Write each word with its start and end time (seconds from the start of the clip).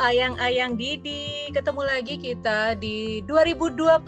ayang-ayang 0.00 0.80
Didi, 0.80 1.52
ketemu 1.52 1.84
lagi 1.84 2.16
kita 2.16 2.72
di 2.80 3.20
2021 3.28 4.00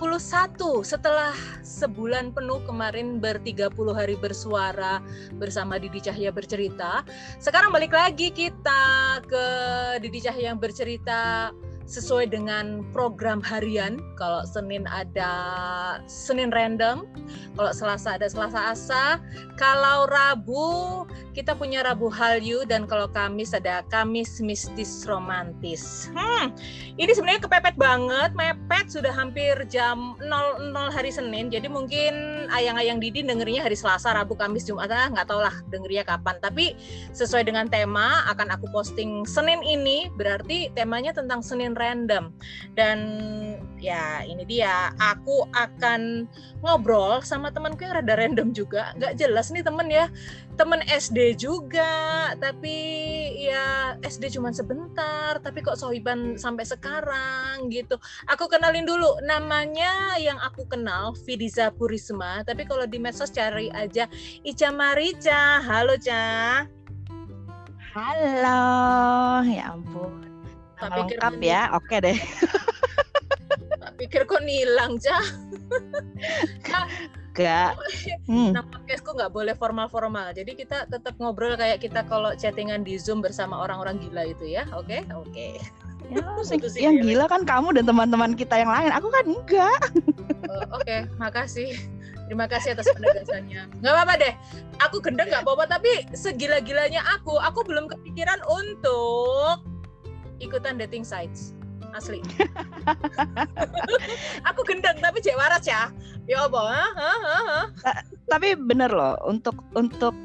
setelah 0.80 1.36
sebulan 1.60 2.32
penuh 2.32 2.64
kemarin 2.64 3.20
ber-30 3.20 3.76
hari 3.92 4.16
bersuara 4.16 5.04
bersama 5.36 5.76
Didi 5.76 6.00
Cahya 6.00 6.32
bercerita. 6.32 7.04
Sekarang 7.36 7.76
balik 7.76 7.92
lagi 7.92 8.32
kita 8.32 9.20
ke 9.28 9.44
Didi 10.00 10.24
Cahya 10.24 10.56
yang 10.56 10.58
bercerita 10.58 11.52
sesuai 11.92 12.32
dengan 12.32 12.80
program 12.96 13.44
harian. 13.44 14.00
Kalau 14.16 14.48
Senin 14.48 14.88
ada 14.88 15.32
Senin 16.08 16.48
random, 16.48 17.04
kalau 17.52 17.72
Selasa 17.76 18.16
ada 18.16 18.32
Selasa 18.32 18.72
asa, 18.72 19.04
kalau 19.60 20.08
Rabu 20.08 21.04
kita 21.36 21.56
punya 21.56 21.84
Rabu 21.84 22.08
Halyu 22.12 22.64
dan 22.68 22.88
kalau 22.88 23.08
Kamis 23.12 23.52
ada 23.52 23.84
Kamis 23.92 24.40
mistis 24.40 25.04
romantis. 25.04 26.08
Hmm, 26.12 26.52
ini 26.96 27.12
sebenarnya 27.12 27.44
kepepet 27.44 27.76
banget, 27.76 28.32
mepet 28.36 28.88
sudah 28.88 29.12
hampir 29.12 29.56
jam 29.68 30.16
00 30.20 30.92
hari 30.92 31.12
Senin. 31.12 31.52
Jadi 31.52 31.68
mungkin 31.68 32.46
ayang-ayang 32.52 33.00
Didi 33.00 33.24
dengerinya 33.24 33.64
hari 33.64 33.76
Selasa, 33.76 34.16
Rabu, 34.16 34.36
Kamis, 34.36 34.64
Jumat, 34.64 34.88
ah 34.92 35.08
nggak 35.12 35.28
tahu 35.28 35.40
lah 35.40 35.52
dengerinya 35.68 36.16
kapan. 36.16 36.36
Tapi 36.40 36.76
sesuai 37.12 37.48
dengan 37.48 37.68
tema 37.68 38.24
akan 38.32 38.52
aku 38.56 38.68
posting 38.72 39.24
Senin 39.24 39.60
ini, 39.64 40.12
berarti 40.16 40.72
temanya 40.72 41.16
tentang 41.16 41.40
Senin 41.40 41.72
random. 41.82 42.30
Dan 42.78 42.98
ya 43.82 44.22
ini 44.22 44.46
dia, 44.46 44.94
aku 45.02 45.50
akan 45.50 46.30
ngobrol 46.62 47.18
sama 47.26 47.50
temanku 47.50 47.82
yang 47.82 47.98
rada 47.98 48.14
random 48.14 48.54
juga, 48.54 48.94
nggak 48.94 49.18
jelas 49.18 49.50
nih 49.50 49.66
temen 49.66 49.90
ya. 49.90 50.06
Temen 50.52 50.84
SD 50.84 51.40
juga 51.40 52.28
tapi 52.36 52.76
ya 53.40 53.96
SD 54.04 54.36
cuma 54.36 54.52
sebentar 54.52 55.40
tapi 55.40 55.64
kok 55.64 55.80
sohiban 55.80 56.38
sampai 56.38 56.62
sekarang 56.62 57.72
gitu. 57.72 57.98
Aku 58.30 58.46
kenalin 58.46 58.86
dulu 58.86 59.16
namanya 59.24 60.14
yang 60.20 60.36
aku 60.38 60.68
kenal 60.68 61.16
Fidiza 61.24 61.72
Purisma. 61.74 62.44
Tapi 62.46 62.68
kalau 62.68 62.84
di 62.86 63.00
medsos 63.00 63.32
cari 63.32 63.72
aja 63.72 64.06
Ica 64.44 64.70
Marica. 64.70 65.64
Halo 65.64 65.96
Ca. 65.98 66.68
Halo 67.92 69.44
ya 69.44 69.76
ampun 69.76 70.31
Nama 70.82 70.96
lengkap 71.06 71.34
ya 71.38 71.62
oke 71.78 71.96
deh 72.02 72.18
tak 73.82 73.92
pikir 73.98 74.22
kok 74.26 74.42
nilang 74.42 74.98
Ca 74.98 75.18
enggak. 77.32 77.72
Hmm. 78.28 78.52
Nah 78.52 78.60
podcastku 78.68 79.16
nggak 79.16 79.32
boleh 79.32 79.56
formal-formal. 79.56 80.36
Jadi 80.36 80.52
kita 80.52 80.84
tetap 80.84 81.16
ngobrol 81.16 81.56
kayak 81.56 81.80
kita 81.80 82.04
kalau 82.04 82.36
chattingan 82.36 82.84
di 82.84 83.00
Zoom 83.00 83.24
bersama 83.24 83.56
orang-orang 83.56 83.96
gila 84.04 84.28
itu 84.28 84.52
ya. 84.52 84.68
Oke, 84.76 85.00
okay? 85.00 85.08
oke. 85.16 85.32
Okay. 85.32 85.56
Ya, 86.12 86.92
yang 86.92 87.00
gila 87.00 87.24
kan 87.24 87.48
kamu 87.48 87.72
dan 87.72 87.88
teman-teman 87.88 88.36
kita 88.36 88.60
yang 88.60 88.68
lain. 88.68 88.92
Aku 88.92 89.08
kan 89.08 89.24
enggak. 89.24 89.80
Oh, 90.52 90.76
oke, 90.76 90.84
okay. 90.84 91.08
makasih. 91.16 91.72
Terima 92.28 92.44
kasih 92.44 92.76
atas 92.76 92.92
penegasannya. 92.92 93.64
Nggak 93.80 93.92
apa-apa 93.96 94.14
deh. 94.20 94.34
Aku 94.84 95.00
gendeng 95.00 95.32
nggak 95.32 95.40
apa-apa, 95.48 95.64
tapi 95.72 96.04
segila-gilanya 96.12 97.00
aku, 97.16 97.40
aku 97.40 97.64
belum 97.64 97.88
kepikiran 97.88 98.44
untuk 98.44 99.64
ikutan 100.42 100.76
dating 100.76 101.06
sites 101.06 101.54
asli. 101.92 102.24
aku 104.48 104.60
gendeng 104.64 104.96
tapi 104.98 105.20
cek 105.20 105.36
waras 105.36 105.64
ya. 105.68 105.92
Ya 106.24 106.48
apa? 106.48 106.88
Tapi 108.32 108.56
bener 108.56 108.88
loh 108.88 109.20
untuk 109.28 109.60
untuk 109.76 110.16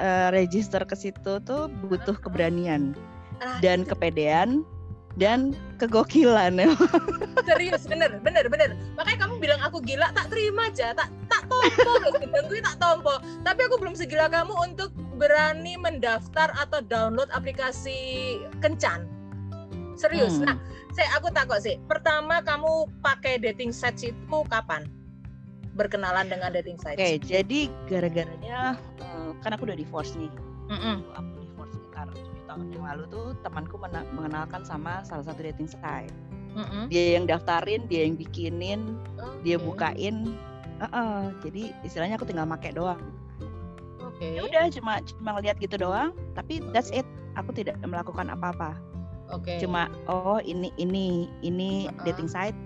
uh, 0.00 0.28
register 0.32 0.80
ke 0.82 0.96
situ 0.96 1.38
tuh 1.44 1.68
butuh 1.86 2.16
keberanian 2.16 2.96
ah, 3.44 3.60
dan 3.60 3.84
kepedean 3.84 4.64
dan 5.18 5.52
kegokilan 5.76 6.56
ya. 6.56 6.72
Serius, 7.48 7.84
bener, 7.84 8.22
bener, 8.22 8.46
bener. 8.46 8.72
Makanya 8.94 9.26
kamu 9.26 9.34
bilang 9.42 9.60
aku 9.60 9.82
gila, 9.82 10.08
tak 10.14 10.30
terima 10.32 10.70
aja, 10.70 10.94
tak 10.94 11.10
tak 11.28 11.44
tompo, 11.50 11.92
gendeng 12.16 12.46
gue 12.46 12.62
tak 12.62 12.78
tompo. 12.78 13.18
Tapi 13.42 13.60
aku 13.66 13.76
belum 13.76 13.98
segila 13.98 14.30
kamu 14.30 14.54
untuk 14.70 14.94
berani 15.18 15.76
mendaftar 15.76 16.54
atau 16.56 16.80
download 16.86 17.28
aplikasi 17.34 18.38
kencan. 18.64 19.19
Serius. 20.00 20.40
Hmm. 20.40 20.48
Nah, 20.48 20.56
saya 20.96 21.12
aku 21.20 21.28
takut 21.28 21.60
sih. 21.60 21.76
Pertama 21.84 22.40
kamu 22.40 22.88
pakai 23.04 23.36
dating 23.36 23.68
sites 23.68 24.08
itu 24.08 24.38
kapan? 24.48 24.88
Berkenalan 25.76 26.32
dengan 26.32 26.48
dating 26.56 26.80
sites. 26.80 26.96
Oke, 26.96 27.04
okay, 27.04 27.14
jadi 27.20 27.68
gara-garanya 27.84 28.80
uh, 29.04 29.36
kan 29.44 29.52
aku 29.52 29.68
udah 29.68 29.76
divorce 29.76 30.16
nih. 30.16 30.32
Mm 30.72 30.78
-mm. 30.80 30.96
Aku 31.20 31.30
divorce 31.44 31.72
sekitar 31.76 32.06
7 32.16 32.48
tahun 32.48 32.66
yang 32.72 32.84
lalu 32.88 33.04
tuh 33.12 33.26
temanku 33.44 33.76
mengenalkan 34.16 34.64
sama 34.64 35.04
salah 35.04 35.28
satu 35.28 35.44
dating 35.44 35.68
site. 35.68 36.14
Mm 36.56 36.64
-mm. 36.64 36.84
Dia 36.88 37.04
yang 37.20 37.24
daftarin, 37.28 37.84
dia 37.86 38.08
yang 38.08 38.16
bikinin, 38.16 38.96
okay. 39.20 39.36
dia 39.44 39.56
bukain. 39.60 40.34
Uh 40.80 40.84
-uh. 40.88 41.20
Jadi 41.44 41.76
istilahnya 41.84 42.16
aku 42.16 42.24
tinggal 42.24 42.48
make 42.48 42.72
doang. 42.72 42.98
Oke. 44.00 44.16
Okay. 44.16 44.40
Ya 44.40 44.48
udah 44.48 44.64
cuma 44.72 44.92
cuma 45.04 45.30
ngeliat 45.38 45.60
gitu 45.60 45.76
doang, 45.76 46.16
tapi 46.32 46.64
that's 46.72 46.88
it. 46.90 47.04
Aku 47.38 47.54
tidak 47.54 47.78
melakukan 47.86 48.26
apa-apa 48.26 48.89
okay. 49.32 49.58
cuma 49.62 49.88
oh 50.10 50.38
ini 50.42 50.74
ini 50.76 51.30
ini 51.40 51.88
uh-huh. 51.88 52.04
dating 52.06 52.28
site 52.30 52.56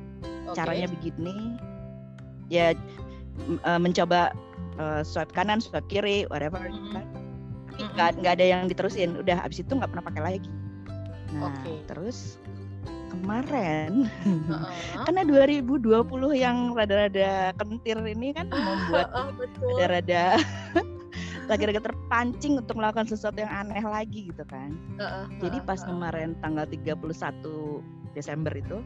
okay. 0.48 0.56
caranya 0.56 0.88
begini 0.90 1.56
ya 2.52 2.72
uh, 3.64 3.80
mencoba 3.80 4.32
uh, 4.78 5.00
swipe 5.04 5.32
kanan 5.32 5.60
swipe 5.60 5.86
kiri 5.88 6.28
whatever 6.28 6.60
mm-hmm. 6.60 6.94
kan 6.94 7.04
nggak 7.74 7.88
mm-hmm. 7.90 8.20
nggak 8.22 8.34
ada 8.38 8.46
yang 8.46 8.62
diterusin 8.70 9.18
udah 9.18 9.42
abis 9.42 9.62
itu 9.62 9.72
nggak 9.74 9.90
pernah 9.90 10.06
pakai 10.06 10.22
lagi 10.22 10.50
nah 11.34 11.50
okay. 11.50 11.82
terus 11.90 12.38
kemarin 13.10 14.06
uh-huh. 14.26 14.66
karena 15.08 15.22
2020 15.26 15.82
yang 16.34 16.74
rada-rada 16.74 17.54
kentir 17.58 17.98
ini 18.02 18.34
kan 18.34 18.50
membuat 18.66 19.08
uh, 19.14 19.30
uh, 19.30 19.78
rada-rada 19.78 20.38
lagi-lagi 21.46 21.80
terpancing 21.80 22.60
untuk 22.60 22.80
melakukan 22.80 23.08
sesuatu 23.08 23.40
yang 23.40 23.52
aneh 23.52 23.84
lagi 23.84 24.32
gitu 24.32 24.44
kan. 24.48 24.74
Uh, 24.96 25.04
uh, 25.04 25.24
Jadi 25.40 25.60
pas 25.64 25.80
uh, 25.82 25.86
kemarin 25.88 26.32
tanggal 26.40 26.64
31 26.68 27.00
Desember 28.16 28.52
itu, 28.54 28.80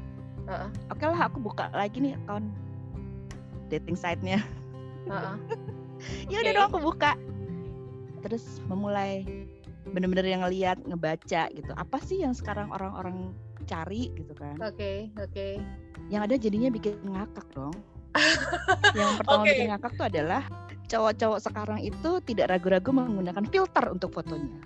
uh, 0.49 0.67
uh. 0.67 0.69
oke 0.91 0.99
okay 0.99 1.07
lah 1.07 1.21
aku 1.29 1.39
buka 1.39 1.71
lagi 1.77 2.03
nih 2.03 2.19
akun 2.27 2.51
dating 3.69 3.95
site-nya. 3.95 4.43
Uh, 5.07 5.35
uh. 5.35 5.37
ya 6.33 6.41
udah 6.43 6.53
okay. 6.53 6.57
dong 6.57 6.67
aku 6.73 6.81
buka. 6.83 7.13
Terus 8.27 8.59
memulai 8.67 9.23
bener-bener 9.95 10.27
yang 10.27 10.43
ngeliat, 10.45 10.79
ngebaca 10.85 11.49
gitu. 11.55 11.73
Apa 11.79 11.97
sih 12.03 12.21
yang 12.21 12.35
sekarang 12.35 12.69
orang-orang 12.75 13.33
cari 13.69 14.11
gitu 14.17 14.33
kan? 14.35 14.57
Oke, 14.59 14.75
okay, 14.75 14.97
oke. 15.21 15.33
Okay. 15.33 15.53
Yang 16.09 16.23
ada 16.25 16.35
jadinya 16.41 16.71
bikin 16.73 16.95
ngakak 17.05 17.47
dong. 17.53 17.77
yang 18.99 19.21
pertama 19.21 19.45
okay. 19.45 19.51
bikin 19.55 19.69
ngakak 19.71 19.93
tuh 19.95 20.07
adalah 20.09 20.43
cowok-cowok 20.89 21.41
sekarang 21.45 21.79
itu 21.85 22.11
tidak 22.25 22.57
ragu-ragu 22.57 22.91
menggunakan 22.91 23.45
filter 23.53 23.85
untuk 23.93 24.11
fotonya. 24.17 24.59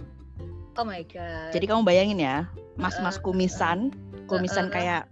Oh 0.78 0.86
my 0.88 1.04
god. 1.04 1.52
Jadi 1.52 1.68
kamu 1.68 1.84
bayangin 1.84 2.22
ya, 2.22 2.36
mas-mas 2.80 3.20
kumisan, 3.20 3.92
kumisan 4.30 4.72
kayak 4.72 5.04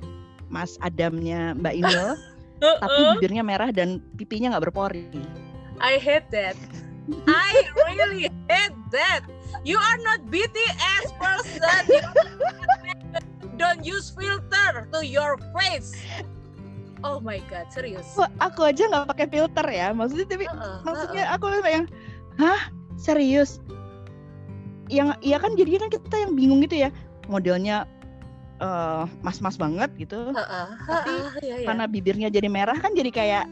Mas 0.49 0.81
Adamnya 0.81 1.53
Mbak 1.59 1.75
Inul, 1.77 2.11
tapi 2.83 3.01
bibirnya 3.19 3.45
merah 3.45 3.69
dan 3.69 4.01
pipinya 4.17 4.57
nggak 4.57 4.73
berpori. 4.73 5.07
I 5.83 6.01
hate 6.01 6.29
that. 6.33 6.57
I 7.27 7.67
really 7.91 8.31
hate 8.49 8.79
that. 8.95 9.27
You 9.67 9.77
are 9.77 9.99
not 10.01 10.25
BTS 10.31 11.11
person. 11.19 11.85
Don't 13.61 13.85
use 13.85 14.09
filter 14.15 14.89
to 14.89 15.05
your 15.05 15.37
face. 15.53 15.93
Oh 17.01 17.19
my 17.21 17.41
god, 17.49 17.69
serius? 17.73 18.05
aku 18.41 18.61
aja 18.67 18.89
nggak 18.89 19.09
pakai 19.09 19.27
filter 19.29 19.67
ya, 19.69 19.93
maksudnya 19.97 20.27
tapi 20.29 20.45
uh 20.49 20.53
-uh, 20.53 20.77
maksudnya 20.85 21.25
uh 21.29 21.31
-uh. 21.33 21.37
aku 21.41 21.69
yang, 21.69 21.85
hah 22.37 22.61
serius? 23.01 23.61
Yang 24.91 25.17
ya 25.23 25.37
kan 25.41 25.55
jadinya 25.57 25.87
kan 25.87 25.91
kita 25.97 26.17
yang 26.29 26.33
bingung 26.37 26.61
gitu 26.67 26.77
ya, 26.85 26.91
modelnya 27.31 27.89
uh, 28.61 29.09
mas-mas 29.25 29.57
banget 29.57 29.89
gitu, 29.97 30.35
uh 30.35 30.41
-uh, 30.41 30.69
tapi 30.85 31.13
uh, 31.15 31.31
iya, 31.41 31.57
iya. 31.63 31.67
karena 31.67 31.85
bibirnya 31.89 32.29
jadi 32.29 32.49
merah 32.53 32.77
kan 32.77 32.93
jadi 32.93 33.11
kayak 33.13 33.45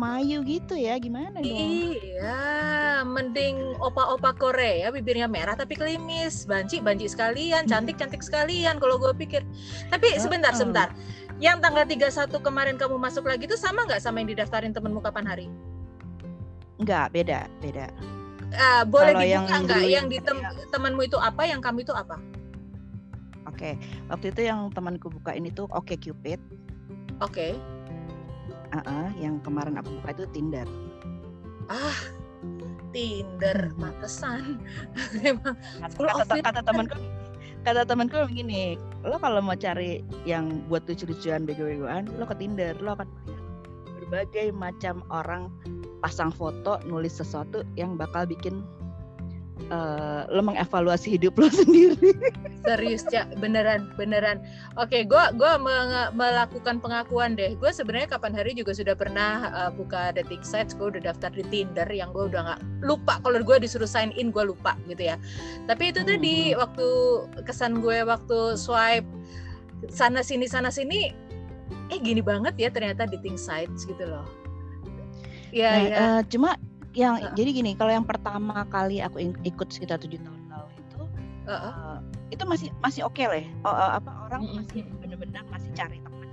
Mayu 0.00 0.40
gitu 0.48 0.80
ya 0.80 0.96
gimana 0.96 1.44
dong? 1.44 1.44
Iya, 1.44 3.04
mending 3.04 3.76
opa-opa 3.84 4.32
Korea 4.32 4.88
bibirnya 4.88 5.28
merah 5.28 5.52
tapi 5.52 5.76
klimis, 5.76 6.48
banci 6.48 6.80
banci 6.80 7.04
sekalian, 7.04 7.68
cantik 7.68 8.00
cantik 8.00 8.24
sekalian 8.24 8.80
kalau 8.80 8.96
gue 8.96 9.12
pikir. 9.12 9.44
Tapi 9.92 10.16
sebentar 10.16 10.56
sebentar, 10.56 10.88
yang 11.40 11.56
tanggal 11.64 11.88
31 11.88 12.28
kemarin 12.44 12.76
kamu 12.76 13.00
masuk 13.00 13.24
lagi 13.24 13.48
itu 13.48 13.56
sama 13.56 13.88
nggak 13.88 14.04
sama 14.04 14.20
yang 14.20 14.28
didaftarin 14.36 14.76
temenmu 14.76 15.00
kapan 15.00 15.24
hari? 15.24 15.46
Enggak, 16.76 17.08
beda, 17.16 17.48
beda. 17.64 17.88
Uh, 18.52 18.82
boleh 18.84 19.16
Kalau 19.16 19.24
dibuka 19.24 19.32
yang 19.32 19.62
nggak? 19.64 19.82
Yang 19.88 20.06
di 20.12 20.18
tem 20.20 20.38
ya. 20.44 20.50
temanmu 20.68 21.00
itu 21.08 21.16
apa, 21.16 21.42
yang 21.48 21.64
kamu 21.64 21.88
itu 21.88 21.96
apa? 21.96 22.20
Oke, 23.48 23.72
okay. 23.72 23.74
waktu 24.12 24.36
itu 24.36 24.40
yang 24.52 24.68
temanku 24.72 25.08
buka 25.08 25.32
ini 25.32 25.48
tuh 25.48 25.64
Oke 25.72 25.96
okay 25.96 26.12
Cupid. 26.12 26.40
Oke. 27.24 27.32
Okay. 27.32 27.52
Uh 28.70 28.78
-uh, 28.84 29.08
yang 29.16 29.40
kemarin 29.40 29.80
aku 29.80 29.96
buka 29.98 30.12
itu 30.12 30.24
Tinder. 30.36 30.68
Ah, 31.72 32.00
Tinder, 32.92 33.72
matesan. 33.80 34.60
Emang 35.24 35.56
kata, 35.80 36.24
kata, 36.24 36.34
kata 36.44 36.60
temanku 36.68 37.19
kata 37.60 37.84
temanku 37.84 38.16
begini 38.24 38.80
lo 39.04 39.20
kalau 39.20 39.44
mau 39.44 39.56
cari 39.56 40.00
yang 40.24 40.64
buat 40.72 40.88
lucu-lucuan 40.88 41.44
bego-begoan 41.44 42.08
lo 42.16 42.24
ke 42.24 42.34
Tinder 42.40 42.72
lo 42.80 42.96
akan 42.96 43.08
melihat 43.28 43.44
berbagai 44.00 44.46
macam 44.56 45.04
orang 45.12 45.52
pasang 46.00 46.32
foto 46.32 46.80
nulis 46.88 47.20
sesuatu 47.20 47.60
yang 47.76 48.00
bakal 48.00 48.24
bikin 48.24 48.64
uh, 49.68 50.24
lo 50.32 50.40
mengevaluasi 50.40 51.20
hidup 51.20 51.36
lo 51.36 51.52
sendiri. 51.60 52.16
Serius 52.64 53.04
ya, 53.12 53.28
beneran, 53.36 53.92
beneran. 54.00 54.40
Oke, 54.80 55.04
gue 55.04 55.24
gua 55.36 55.60
melakukan 56.12 56.80
pengakuan 56.80 57.36
deh. 57.36 57.52
Gue 57.60 57.68
sebenarnya 57.68 58.16
kapan 58.16 58.32
hari 58.32 58.56
juga 58.56 58.72
sudah 58.72 58.96
pernah 58.96 59.52
uh, 59.52 59.70
buka 59.74 60.16
dating 60.16 60.40
sites. 60.40 60.72
Gue 60.72 60.96
udah 60.96 61.12
daftar 61.12 61.28
di 61.36 61.44
Tinder 61.52 61.88
yang 61.92 62.14
gue 62.16 62.32
udah 62.32 62.40
nggak 62.52 62.60
lupa 62.84 63.20
kalau 63.20 63.40
gue 63.40 63.56
disuruh 63.60 63.88
sign 63.88 64.14
in 64.16 64.32
gue 64.32 64.48
lupa 64.48 64.76
gitu 64.88 65.12
ya. 65.12 65.20
Tapi 65.68 65.92
itu 65.92 66.00
tadi 66.04 66.52
hmm. 66.52 66.58
waktu 66.60 66.88
kesan 67.44 67.84
gue 67.84 68.00
waktu 68.04 68.56
swipe 68.56 69.06
sana 69.88 70.20
sini 70.20 70.44
sana 70.44 70.68
sini, 70.68 71.12
eh 71.88 71.98
gini 72.00 72.20
banget 72.20 72.56
ya 72.60 72.68
ternyata 72.68 73.08
dating 73.08 73.40
sites 73.40 73.88
gitu 73.88 74.04
loh. 74.04 74.28
Iya, 75.50 75.70
nah, 75.70 75.82
ya. 75.82 75.96
Uh, 75.98 76.20
cuma 76.30 76.50
yang 76.94 77.22
uh. 77.22 77.34
jadi 77.38 77.50
gini 77.62 77.72
kalau 77.78 77.92
yang 77.94 78.06
pertama 78.06 78.66
kali 78.66 78.98
aku 78.98 79.22
ikut 79.46 79.68
sekitar 79.70 80.02
tujuh 80.02 80.18
tahun 80.18 80.40
lalu 80.50 80.70
itu 80.74 80.98
uh 81.46 81.52
-uh. 81.52 81.70
Uh, 81.70 81.96
itu 82.34 82.42
masih 82.46 82.68
masih 82.82 83.06
oke 83.06 83.14
okay 83.14 83.26
lah 83.30 83.44
uh, 83.70 83.90
apa 84.02 84.10
orang 84.30 84.40
mm 84.42 84.48
-hmm. 84.50 84.58
masih 84.66 84.82
benar-benar 84.98 85.42
masih 85.50 85.70
cari 85.74 85.98
teman 86.02 86.28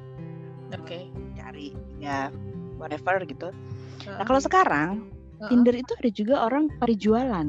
oke 0.74 0.84
okay. 0.86 1.04
cari 1.38 1.68
ya 2.02 2.34
whatever 2.82 3.22
gitu 3.26 3.50
uh. 3.54 4.18
nah 4.18 4.26
kalau 4.26 4.42
sekarang 4.42 4.90
uh 5.38 5.46
-uh. 5.46 5.50
Tinder 5.50 5.76
itu 5.78 5.94
ada 5.94 6.10
juga 6.10 6.36
orang 6.42 6.74
perijualan 6.82 7.48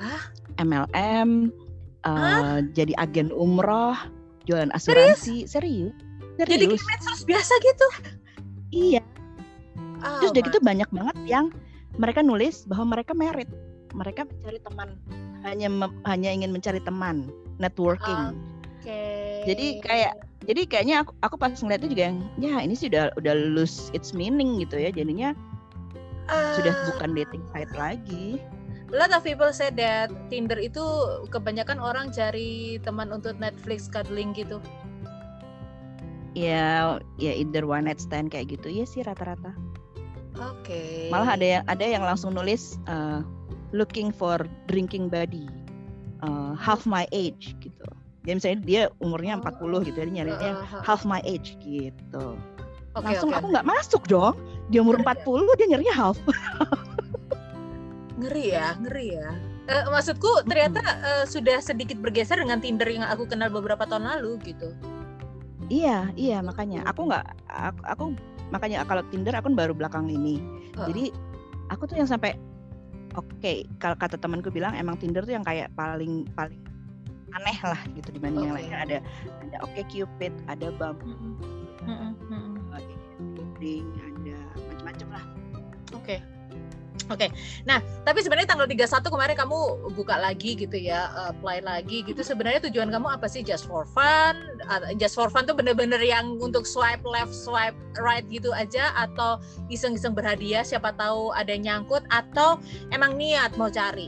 uh? 0.00 0.22
MLM 0.56 1.52
uh, 2.04 2.08
uh? 2.08 2.58
jadi 2.72 2.96
agen 2.96 3.28
umroh 3.36 3.96
jualan 4.48 4.72
asuransi 4.72 5.44
serius 5.44 5.92
serius, 5.92 5.92
serius. 6.40 6.48
jadi 6.48 6.64
medsos 6.72 7.20
biasa 7.28 7.52
gitu 7.60 7.86
iya 8.72 9.04
oh, 10.00 10.24
terus 10.24 10.32
udah 10.32 10.42
gitu 10.48 10.58
banyak 10.64 10.88
banget 10.88 11.16
yang 11.28 11.52
mereka 11.96 12.20
nulis 12.22 12.68
bahwa 12.68 12.98
mereka 12.98 13.12
merit. 13.16 13.48
Mereka 13.90 14.28
mencari 14.28 14.58
teman. 14.62 14.88
Hanya 15.42 15.68
hanya 16.06 16.30
ingin 16.30 16.54
mencari 16.54 16.78
teman. 16.84 17.32
Networking. 17.58 18.36
Okay. 18.80 19.44
jadi 19.44 19.66
kayak 19.84 20.14
jadi 20.48 20.64
kayaknya 20.64 21.04
aku 21.04 21.12
aku 21.20 21.36
pas 21.36 21.52
ngeliat 21.52 21.84
itu 21.84 21.92
juga 21.92 22.04
yang 22.08 22.18
ya 22.40 22.64
ini 22.64 22.72
sih 22.72 22.88
udah 22.88 23.12
udah 23.20 23.34
lose 23.52 23.92
its 23.92 24.16
meaning 24.16 24.56
gitu 24.56 24.80
ya. 24.80 24.88
Jadinya 24.88 25.36
uh, 26.32 26.52
sudah 26.56 26.72
bukan 26.94 27.12
dating 27.12 27.44
site 27.52 27.74
lagi. 27.76 28.40
A 28.90 28.96
lot 28.98 29.14
of 29.14 29.22
people 29.22 29.52
said 29.54 29.78
that 29.78 30.10
Tinder 30.32 30.58
itu 30.58 30.82
kebanyakan 31.30 31.78
orang 31.78 32.10
cari 32.10 32.82
teman 32.82 33.14
untuk 33.14 33.38
Netflix 33.38 33.86
cuddling 33.86 34.34
gitu. 34.34 34.58
Ya, 36.34 36.98
ya 37.18 37.32
either 37.34 37.66
one 37.70 37.86
night 37.86 38.02
stand 38.02 38.34
kayak 38.34 38.50
gitu. 38.50 38.66
Ya 38.66 38.82
sih 38.86 39.06
rata-rata. 39.06 39.54
Oke. 40.38 40.70
Okay. 40.70 40.94
Malah 41.10 41.34
ada 41.34 41.46
yang 41.58 41.64
ada 41.66 41.84
yang 41.84 42.02
langsung 42.06 42.36
nulis 42.36 42.78
uh, 42.86 43.24
looking 43.74 44.14
for 44.14 44.38
drinking 44.70 45.10
buddy 45.10 45.50
uh, 46.22 46.52
half 46.54 46.86
my 46.86 47.08
age 47.10 47.56
gitu. 47.60 47.88
Jadi 48.24 48.34
misalnya 48.36 48.58
dia 48.68 48.82
umurnya 49.00 49.40
oh. 49.40 49.80
40 49.80 49.88
gitu, 49.88 49.96
jadi 50.04 50.12
nyarinya 50.12 50.50
uh, 50.60 50.64
uh, 50.76 50.82
half 50.84 51.08
my 51.08 51.24
age 51.24 51.56
gitu. 51.64 52.36
Okay, 52.90 53.06
langsung 53.06 53.30
okay. 53.32 53.38
aku 53.40 53.46
nggak 53.54 53.66
masuk 53.66 54.02
dong. 54.06 54.36
Dia 54.68 54.84
umur 54.84 55.00
40 55.04 55.24
ya? 55.24 55.52
dia 55.56 55.66
nyarinya 55.72 55.94
half. 55.96 56.18
ngeri 58.20 58.44
ya, 58.52 58.76
ngeri 58.76 59.06
ya. 59.16 59.28
Uh, 59.70 59.86
maksudku 59.94 60.44
ternyata 60.50 60.82
uh, 60.82 61.24
sudah 61.24 61.62
sedikit 61.62 61.96
bergeser 62.02 62.42
dengan 62.42 62.58
Tinder 62.60 62.90
yang 62.90 63.06
aku 63.06 63.24
kenal 63.24 63.48
beberapa 63.48 63.86
tahun 63.88 64.04
lalu 64.04 64.36
gitu. 64.44 64.74
Iya, 65.70 66.10
iya 66.18 66.42
makanya 66.42 66.82
aku 66.90 67.06
nggak 67.06 67.24
aku, 67.46 67.80
aku 67.86 68.04
makanya 68.50 68.82
kalau 68.86 69.02
Tinder 69.10 69.34
aku 69.34 69.50
baru 69.54 69.72
belakang 69.74 70.10
ini 70.10 70.42
uh. 70.78 70.86
jadi 70.90 71.14
aku 71.70 71.86
tuh 71.86 71.96
yang 71.98 72.10
sampai 72.10 72.34
oke 73.14 73.26
okay, 73.38 73.66
kalau 73.78 73.94
kata 73.98 74.18
temanku 74.18 74.50
bilang 74.50 74.74
emang 74.74 74.98
Tinder 74.98 75.22
tuh 75.22 75.34
yang 75.34 75.46
kayak 75.46 75.70
paling 75.74 76.26
paling 76.34 76.58
aneh 77.30 77.58
lah 77.62 77.78
gitu 77.94 78.10
dibanding 78.10 78.42
okay. 78.42 78.46
yang 78.50 78.56
lainnya 78.58 78.78
ada 78.82 78.98
ada 79.46 79.56
Oke 79.62 79.82
okay 79.82 79.84
Cupid 79.86 80.34
ada 80.50 80.66
Bumble 80.74 81.06
mm 81.06 81.14
-hmm. 81.86 82.66
ada 82.74 82.94
ada 84.02 84.36
macam-macam 84.66 85.08
lah. 85.14 85.24
Oke, 87.10 87.26
okay. 87.26 87.30
nah 87.66 87.82
tapi 88.06 88.22
sebenarnya 88.22 88.54
tanggal 88.54 88.70
31 88.70 89.02
kemarin 89.10 89.34
kamu 89.34 89.58
buka 89.98 90.14
lagi 90.14 90.54
gitu 90.54 90.78
ya, 90.78 91.10
apply 91.34 91.58
lagi 91.66 92.06
gitu. 92.06 92.22
Sebenarnya 92.22 92.70
tujuan 92.70 92.86
kamu 92.94 93.10
apa 93.10 93.26
sih? 93.26 93.42
Just 93.42 93.66
for 93.66 93.82
fun? 93.82 94.38
Just 94.94 95.18
for 95.18 95.26
fun 95.26 95.42
tuh 95.42 95.58
bener-bener 95.58 95.98
yang 95.98 96.38
untuk 96.38 96.62
swipe 96.62 97.02
left, 97.02 97.34
swipe 97.34 97.74
right 97.98 98.22
gitu 98.30 98.54
aja? 98.54 98.94
Atau 98.94 99.42
iseng-iseng 99.66 100.14
berhadiah 100.14 100.62
siapa 100.62 100.94
tahu 100.94 101.34
ada 101.34 101.50
yang 101.50 101.82
nyangkut? 101.82 102.06
Atau 102.14 102.62
emang 102.94 103.18
niat 103.18 103.58
mau 103.58 103.66
cari? 103.66 104.06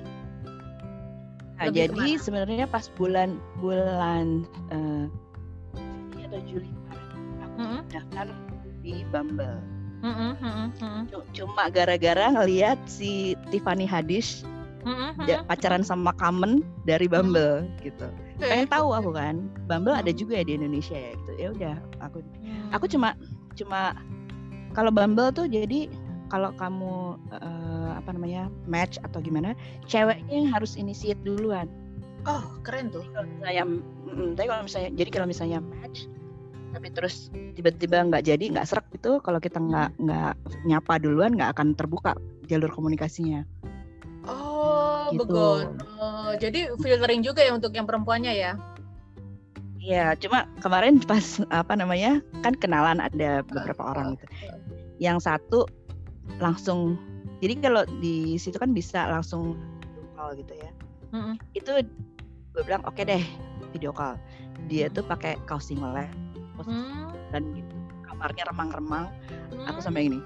Nah, 1.59 1.71
jadi 1.71 2.19
sebenarnya 2.23 2.71
pas 2.71 2.87
bulan 2.95 3.39
bulan 3.59 4.47
uh, 4.71 5.07
atau 6.33 6.41
Juli 6.49 6.73
aku 7.45 7.61
mm 7.61 7.67
-hmm. 7.69 7.81
daftar 7.93 8.27
di 8.81 9.05
Bumble 9.13 9.72
Mm 10.03 10.35
-hmm, 10.35 10.99
Cuma 11.31 11.71
gara-gara 11.71 12.35
ngelihat 12.35 12.79
si 12.91 13.39
Tiffany 13.55 13.87
Haddish 13.87 14.43
mm 14.83 15.15
-hmm. 15.15 15.47
pacaran 15.47 15.87
sama 15.87 16.11
Kamen 16.19 16.67
dari 16.83 17.07
Bumble 17.07 17.71
mm. 17.71 17.87
gitu. 17.87 18.07
Pengen 18.43 18.67
tahu 18.67 18.91
aku 18.91 19.15
kan, 19.15 19.47
Bumble 19.71 19.95
ada 19.95 20.11
juga 20.11 20.43
ya 20.43 20.45
di 20.45 20.59
Indonesia 20.59 20.99
ya 20.99 21.15
gitu. 21.15 21.33
Ya 21.39 21.49
udah, 21.55 21.77
aku 22.03 22.19
mm. 22.23 22.75
aku 22.75 22.85
cuma 22.91 23.15
cuma 23.55 23.95
kalau 24.75 24.91
Bumble 24.91 25.31
tuh 25.31 25.47
jadi 25.47 25.87
kalau 26.33 26.49
kamu 26.57 27.21
uh, 27.29 27.91
apa 27.93 28.11
namanya 28.17 28.49
match 28.65 28.97
atau 29.05 29.21
gimana, 29.21 29.53
ceweknya 29.85 30.33
yang 30.33 30.49
harus 30.49 30.81
initiate 30.81 31.21
duluan. 31.21 31.69
Oh, 32.25 32.57
keren 32.65 32.89
tuh. 32.89 33.05
Kalau 33.13 33.29
misalnya, 33.29 33.65
mm, 33.69 34.33
tapi 34.41 34.47
kalau 34.49 34.63
misalnya, 34.65 34.91
jadi 34.97 35.11
kalau 35.13 35.27
misalnya 35.29 35.59
match, 35.61 36.09
tapi 36.73 36.89
terus 36.89 37.29
tiba-tiba 37.53 38.09
nggak 38.09 38.25
jadi 38.25 38.45
nggak 38.57 38.67
serak 38.67 38.89
gitu 38.97 39.21
kalau 39.21 39.39
kita 39.39 39.61
nggak 39.61 39.93
nggak 40.01 40.33
nyapa 40.65 40.97
duluan 40.99 41.37
nggak 41.37 41.53
akan 41.53 41.77
terbuka 41.77 42.17
jalur 42.49 42.73
komunikasinya 42.73 43.45
oh 44.25 45.13
gitu. 45.13 45.29
begon 45.29 45.77
oh, 46.01 46.33
jadi 46.41 46.73
filtering 46.81 47.21
juga 47.21 47.45
ya 47.45 47.53
untuk 47.53 47.77
yang 47.77 47.85
perempuannya 47.85 48.33
ya 48.33 48.57
Iya, 49.83 50.15
cuma 50.15 50.47
kemarin 50.63 51.03
pas 51.11 51.43
apa 51.51 51.75
namanya 51.75 52.23
kan 52.47 52.55
kenalan 52.55 53.03
ada 53.03 53.43
beberapa 53.43 53.83
orang 53.83 54.15
gitu. 54.15 54.27
Yang 55.03 55.27
satu 55.27 55.67
langsung, 56.39 56.95
jadi 57.43 57.59
kalau 57.59 57.83
di 57.99 58.39
situ 58.39 58.63
kan 58.63 58.71
bisa 58.71 59.11
langsung 59.11 59.59
call 60.15 60.39
gitu 60.39 60.55
ya. 60.55 60.71
Mm 61.11 61.19
-hmm. 61.19 61.35
Itu 61.59 61.83
gue 62.55 62.63
bilang 62.63 62.87
oke 62.87 62.95
okay 62.95 63.05
deh 63.11 63.25
video 63.75 63.91
call. 63.91 64.15
Dia 64.71 64.87
tuh 64.87 65.03
pakai 65.03 65.35
kaos 65.51 65.67
singlet, 65.67 66.07
hmm. 66.65 67.13
dan 67.35 67.43
gitu 67.55 67.75
kamarnya 68.07 68.45
remang-remang 68.51 69.07
hmm. 69.51 69.67
aku 69.67 69.81
sampai 69.83 70.07
ini 70.07 70.21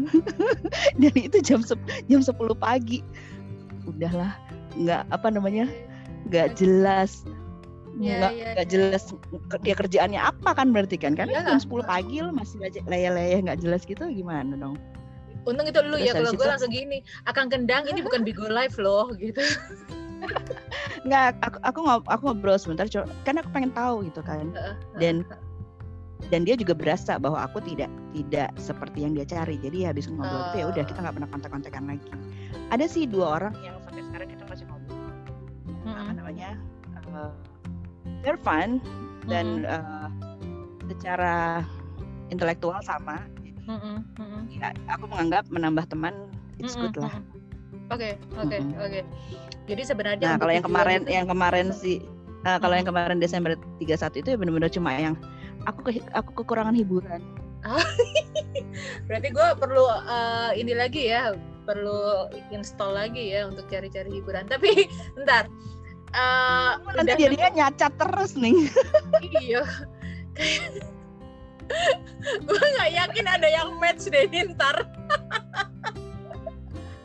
dan 1.00 1.14
itu 1.16 1.38
jam 1.42 1.60
jam 2.06 2.20
10 2.22 2.30
pagi. 2.58 3.02
Udahlah 3.88 4.36
nggak 4.78 5.02
apa 5.10 5.28
namanya 5.34 5.66
nggak 6.30 6.54
jelas 6.54 7.26
ya, 7.98 8.22
nggak 8.22 8.32
ya, 8.36 8.46
nggak 8.54 8.68
ya. 8.68 8.70
jelas 8.70 9.02
dia 9.66 9.74
kerjaannya 9.74 10.20
apa 10.20 10.50
kan 10.54 10.70
berarti 10.70 11.00
kan? 11.00 11.18
Kan 11.18 11.32
ya, 11.32 11.42
jam 11.42 11.58
10 11.58 11.82
pagi 11.88 12.22
lo 12.22 12.30
masih 12.30 12.62
aja 12.62 12.80
leye-leye 12.86 13.42
nggak 13.42 13.58
jelas 13.64 13.82
gitu 13.88 14.06
gimana 14.06 14.54
dong? 14.54 14.78
Untung 15.48 15.64
itu 15.64 15.80
dulu 15.80 15.96
ya 15.96 16.12
kalau 16.12 16.36
gue 16.36 16.46
langsung 16.46 16.68
gini 16.68 17.00
akan 17.24 17.48
kendang 17.48 17.88
ini 17.88 18.04
bukan 18.04 18.20
Bigo 18.22 18.44
Live 18.44 18.76
loh 18.76 19.08
gitu 19.16 19.40
nggak 21.08 21.40
aku 21.40 21.58
aku 21.64 21.78
ngob, 21.84 22.04
aku 22.08 22.22
ngobrol 22.30 22.58
sebentar 22.60 22.86
kan 23.24 23.34
aku 23.40 23.48
pengen 23.52 23.72
tahu 23.72 24.04
gitu 24.04 24.20
kan 24.20 24.52
dan 25.00 25.24
dan 26.28 26.44
dia 26.44 26.52
juga 26.54 26.76
berasa 26.76 27.16
bahwa 27.16 27.40
aku 27.40 27.64
tidak 27.64 27.88
tidak 28.12 28.52
seperti 28.60 29.08
yang 29.08 29.16
dia 29.16 29.24
cari 29.24 29.56
jadi 29.64 29.90
habis 29.90 30.06
ngobrol 30.12 30.52
itu 30.52 30.56
ya 30.60 30.66
udah 30.68 30.84
kita 30.84 30.98
nggak 31.00 31.14
pernah 31.16 31.30
kontak-kontakan 31.32 31.84
lagi 31.96 32.08
ada 32.68 32.84
sih 32.84 33.08
dua 33.08 33.40
orang 33.40 33.54
yang 33.64 33.80
sampai 33.88 34.02
sekarang 34.04 34.28
kita 34.28 34.44
masih 34.44 34.64
ngobrol 34.68 35.08
hmm. 35.88 35.96
apa 35.96 36.12
namanya 36.12 36.50
uh, 37.16 37.32
they're 38.20 38.40
fun 38.44 38.78
dan 39.24 39.64
hmm. 39.64 39.72
uh, 39.72 40.08
secara 40.92 41.64
intelektual 42.28 42.78
sama 42.84 43.24
hmm. 43.64 44.04
Hmm. 44.20 44.42
Ya, 44.52 44.76
aku 44.92 45.08
menganggap 45.08 45.48
menambah 45.48 45.88
teman 45.88 46.28
it's 46.60 46.76
good 46.76 46.94
lah 47.00 47.16
Oke, 47.90 48.16
oke, 48.38 48.58
oke. 48.78 49.00
Jadi 49.66 49.82
sebenarnya 49.86 50.34
Nah, 50.34 50.38
kalau 50.38 50.52
yang 50.54 50.66
kemarin 50.66 51.00
yang 51.06 51.26
kemarin 51.26 51.74
sih 51.74 52.02
Nah, 52.40 52.56
kalau 52.56 52.72
yang 52.72 52.88
kemarin 52.88 53.20
Desember 53.20 53.52
31 53.80 54.16
itu 54.16 54.28
ya 54.32 54.36
benar-benar 54.40 54.70
cuma 54.72 54.96
yang 54.96 55.14
aku 55.68 55.92
ke, 55.92 56.00
aku 56.16 56.40
kekurangan 56.40 56.72
hiburan. 56.72 57.20
Berarti 59.06 59.28
gue 59.28 59.48
perlu 59.60 59.84
uh, 59.84 60.50
ini 60.56 60.72
lagi 60.72 61.12
ya, 61.12 61.36
perlu 61.68 62.32
install 62.48 62.96
lagi 62.96 63.36
ya 63.36 63.44
untuk 63.44 63.68
cari-cari 63.68 64.08
hiburan. 64.08 64.48
Tapi 64.48 64.88
bentar, 65.20 65.52
uh, 66.16 66.80
nanti 66.96 67.28
jadinya 67.28 67.52
nyacat 67.52 67.92
terus 68.00 68.32
nih? 68.40 68.56
Iya. 69.44 69.62
Gue 72.48 72.62
nggak 72.76 72.90
yakin 72.96 73.26
ada 73.28 73.48
yang 73.52 73.76
match 73.76 74.08
deh 74.08 74.24
ntar 74.56 74.88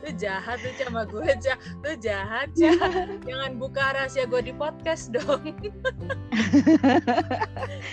lu 0.05 0.13
jahat 0.21 0.62
tuh 0.62 0.69
sama 0.77 1.01
gue 1.09 1.25
aja 1.25 1.57
lu 1.81 1.97
jahat 1.97 2.53
ya 2.53 2.77
jangan 3.27 3.57
buka 3.57 3.97
rahasia 3.97 4.29
gue 4.29 4.41
di 4.45 4.53
podcast 4.53 5.09
dong. 5.09 5.41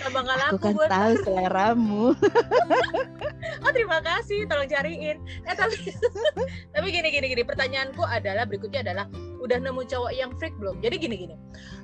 Sama 0.01 0.19
nggak 0.21 0.37
laku 0.37 0.53
aku 0.53 0.61
kan 0.61 0.73
buat 0.77 0.89
tahu 0.89 1.13
seleramu. 1.25 2.05
Oh 3.63 3.71
terima 3.73 3.99
kasih. 4.03 4.45
Tolong 4.45 4.69
cariin. 4.69 5.17
Eh 5.47 5.55
tapi 5.55 5.89
tapi 6.75 6.87
gini 6.93 7.09
gini 7.09 7.25
gini. 7.33 7.43
Pertanyaanku 7.43 8.03
adalah 8.05 8.45
berikutnya 8.45 8.85
adalah 8.85 9.05
udah 9.43 9.57
nemu 9.59 9.83
cowok 9.83 10.11
yang 10.15 10.31
freak 10.39 10.55
belum 10.57 10.79
jadi 10.79 10.95
gini 10.95 11.15
gini 11.27 11.35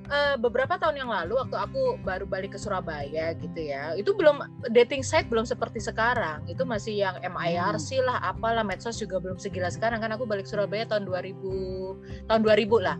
uh, 0.07 0.39
beberapa 0.39 0.79
tahun 0.79 1.03
yang 1.03 1.11
lalu 1.11 1.35
waktu 1.35 1.59
aku 1.59 1.99
baru 2.01 2.23
balik 2.23 2.55
ke 2.55 2.59
Surabaya 2.59 3.35
gitu 3.35 3.59
ya 3.59 3.93
itu 3.99 4.15
belum 4.15 4.39
dating 4.71 5.03
site 5.03 5.27
belum 5.27 5.43
seperti 5.43 5.83
sekarang 5.83 6.47
itu 6.47 6.63
masih 6.63 6.95
yang 6.95 7.19
MIRC 7.19 7.99
hmm. 7.99 8.07
lah 8.07 8.17
apalah 8.23 8.63
medsos 8.63 8.97
juga 8.97 9.19
belum 9.19 9.35
segila 9.35 9.67
sekarang 9.67 9.99
kan 9.99 10.15
aku 10.15 10.23
balik 10.23 10.47
Surabaya 10.47 10.87
tahun 10.87 11.05
2000 11.05 12.29
tahun 12.29 12.41
2000 12.45 12.85
lah. 12.85 12.97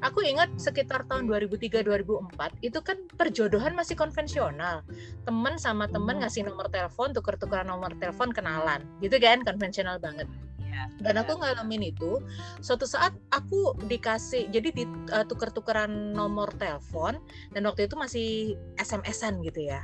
Aku 0.00 0.24
ingat 0.24 0.56
sekitar 0.56 1.04
tahun 1.04 1.28
2003 1.28 1.84
2004 1.84 2.64
itu 2.64 2.78
kan 2.80 2.96
perjodohan 3.16 3.76
masih 3.76 3.92
konvensional. 3.92 4.80
Temen 5.28 5.54
sama 5.60 5.84
temen 5.88 6.16
hmm. 6.16 6.22
ngasih 6.24 6.48
nomor 6.48 6.72
telepon, 6.72 7.12
tuker-tukeran 7.12 7.68
nomor 7.68 7.92
telepon 8.00 8.32
kenalan. 8.32 8.84
Gitu 9.04 9.20
kan 9.20 9.44
konvensional 9.44 10.00
banget 10.00 10.28
iya, 10.76 10.84
dan 11.00 11.16
aku 11.16 11.40
ngalamin 11.40 11.88
itu 11.88 12.20
suatu 12.60 12.84
saat 12.84 13.16
aku 13.32 13.72
dikasih 13.88 14.52
jadi 14.52 14.68
di 14.76 14.84
uh, 15.08 15.24
tuker-tukeran 15.24 16.12
nomor 16.12 16.52
telepon 16.60 17.16
dan 17.56 17.62
waktu 17.64 17.88
itu 17.88 17.96
masih 17.96 18.28
SMS-an 18.76 19.40
gitu 19.40 19.64
ya. 19.72 19.80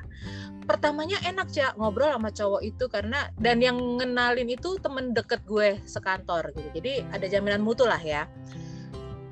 Pertamanya 0.69 1.17
enak 1.25 1.49
cak 1.51 1.81
ngobrol 1.81 2.13
sama 2.13 2.31
cowok 2.31 2.63
itu 2.63 2.85
karena 2.93 3.33
dan 3.41 3.65
yang 3.65 3.81
ngenalin 3.99 4.53
itu 4.53 4.77
temen 4.79 5.17
deket 5.17 5.41
gue 5.49 5.81
sekantor 5.89 6.53
gitu. 6.53 6.69
Jadi 6.77 7.03
ada 7.11 7.27
jaminan 7.27 7.65
mutu 7.65 7.89
lah 7.89 8.01
ya. 8.01 8.29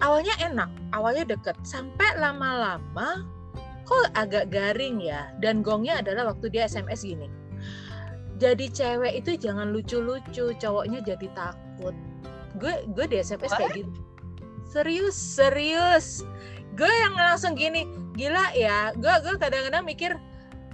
Awalnya 0.01 0.33
enak 0.41 0.71
awalnya 0.97 1.37
deket. 1.37 1.61
Sampai 1.61 2.17
lama-lama 2.17 3.21
kok 3.85 4.07
agak 4.15 4.49
garing 4.55 5.03
ya 5.03 5.35
dan 5.43 5.67
gongnya 5.67 5.99
adalah 5.99 6.31
waktu 6.31 6.47
dia 6.47 6.71
SMS 6.71 7.03
gini 7.03 7.40
jadi 8.41 8.67
cewek 8.73 9.13
itu 9.21 9.37
jangan 9.37 9.69
lucu-lucu 9.69 10.57
cowoknya 10.57 11.05
jadi 11.05 11.29
takut. 11.37 11.93
Gue 12.57 12.89
gue 12.97 13.05
di 13.07 13.21
SMS 13.21 13.53
What? 13.53 13.61
kayak 13.61 13.85
gitu. 13.85 13.93
Serius 14.65 15.15
serius. 15.15 16.25
Gue 16.75 16.89
yang 16.89 17.15
langsung 17.21 17.53
gini 17.53 17.85
gila 18.17 18.57
ya. 18.57 18.97
Gue 18.97 19.13
gue 19.21 19.37
kadang-kadang 19.37 19.85
mikir 19.85 20.17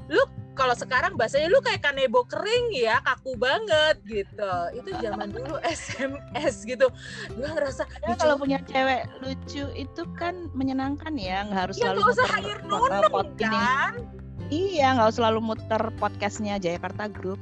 lu 0.06 0.23
kalau 0.56 0.73
sekarang 0.73 1.20
bahasanya 1.20 1.52
lu 1.52 1.61
kayak 1.61 1.85
kanebo 1.85 2.25
kering 2.25 2.73
ya 2.73 3.02
kaku 3.02 3.35
banget 3.35 3.99
gitu. 4.06 4.52
Itu 4.73 4.90
zaman 5.02 5.35
dulu 5.35 5.58
SMS 5.66 6.62
gitu. 6.62 6.87
Gue 7.35 7.49
ngerasa 7.50 7.82
ya, 8.06 8.14
kalau 8.14 8.38
punya 8.38 8.62
cewek 8.62 9.11
lucu 9.20 9.66
itu 9.75 10.02
kan 10.14 10.49
menyenangkan 10.54 11.18
ya 11.18 11.42
nggak 11.50 11.61
harus 11.66 11.76
ya, 11.82 11.90
selalu 11.90 12.14
usah 12.14 12.28
air 12.38 12.58
nunung 12.62 13.35
kan 13.42 14.16
iya 14.50 14.95
nggak 14.95 15.15
selalu 15.17 15.41
muter 15.43 15.83
podcastnya 15.99 16.59
Jakarta 16.61 17.11
Group. 17.11 17.41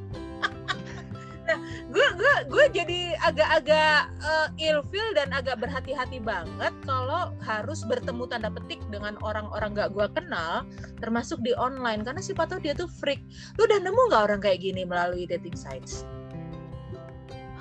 Gue 1.94 2.08
gue 2.18 2.34
gue 2.50 2.64
jadi 2.75 3.14
agak-agak 3.23 4.11
uh, 4.25 4.49
ilfil 4.58 5.14
dan 5.14 5.30
agak 5.30 5.62
berhati-hati 5.62 6.18
banget 6.18 6.75
kalau 6.82 7.30
harus 7.38 7.87
bertemu 7.87 8.26
tanda 8.26 8.50
petik 8.50 8.82
dengan 8.90 9.14
orang-orang 9.23 9.76
gak 9.78 9.94
gue 9.94 10.08
kenal 10.11 10.66
termasuk 10.99 11.38
di 11.46 11.54
online. 11.54 12.02
Karena 12.02 12.18
siapa 12.18 12.50
tahu 12.50 12.64
dia 12.64 12.75
tuh 12.75 12.90
freak. 12.90 13.23
Lu 13.61 13.68
udah 13.68 13.78
nemu 13.78 14.00
nggak 14.11 14.23
orang 14.26 14.40
kayak 14.42 14.64
gini 14.64 14.82
melalui 14.82 15.28
dating 15.28 15.54
sites? 15.54 16.02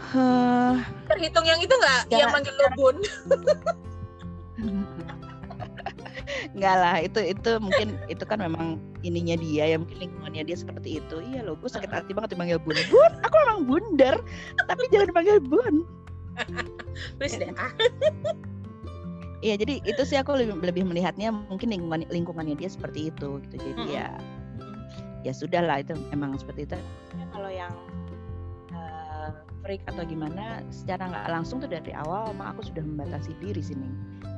Huh, 0.10 0.82
terhitung 1.12 1.46
yang 1.46 1.62
itu 1.62 1.76
nggak? 1.76 2.10
Yang 2.10 2.30
manggil 2.34 2.56
lo 2.58 2.68
bun 2.74 2.98
Enggak 6.54 6.76
lah, 6.80 6.96
itu 7.02 7.20
itu 7.22 7.52
mungkin 7.62 7.98
itu 8.08 8.24
kan 8.26 8.40
memang 8.42 8.82
ininya 9.04 9.38
dia 9.38 9.74
ya 9.74 9.78
mungkin 9.78 9.98
lingkungannya 10.10 10.44
dia 10.48 10.58
seperti 10.58 11.00
itu. 11.04 11.16
Iya 11.34 11.46
loh, 11.46 11.56
gue 11.60 11.70
sakit 11.70 11.90
hati 11.90 12.12
banget 12.14 12.36
dipanggil 12.38 12.60
bun. 12.62 12.78
Bun, 12.90 13.12
aku 13.22 13.36
memang 13.46 13.60
bundar, 13.68 14.16
tapi 14.70 14.88
jangan 14.90 15.08
dipanggil 15.12 15.38
bun. 15.44 15.86
Please 17.22 17.38
deh. 17.38 17.50
Iya, 19.44 19.60
jadi 19.60 19.84
itu 19.84 20.02
sih 20.08 20.16
aku 20.16 20.40
lebih, 20.40 20.56
lebih 20.64 20.84
melihatnya 20.88 21.28
mungkin 21.28 21.68
lingkungan 21.68 22.08
lingkungannya 22.08 22.56
dia 22.56 22.72
seperti 22.72 23.12
itu 23.12 23.44
gitu. 23.44 23.56
Jadi 23.60 24.00
ya 24.00 24.08
ya 25.28 25.36
sudah 25.36 25.60
lah 25.60 25.84
itu 25.84 25.92
emang 26.16 26.40
seperti 26.40 26.64
itu. 26.64 26.80
Kalau 27.36 27.52
yang 27.52 27.76
freak 29.64 29.82
atau 29.88 30.04
gimana 30.04 30.60
secara 30.70 31.08
nggak 31.08 31.26
langsung 31.32 31.64
tuh 31.64 31.72
dari 31.72 31.96
awal 31.96 32.30
emang 32.36 32.52
aku 32.54 32.68
sudah 32.68 32.84
membatasi 32.84 33.32
diri 33.40 33.64
sini 33.64 33.88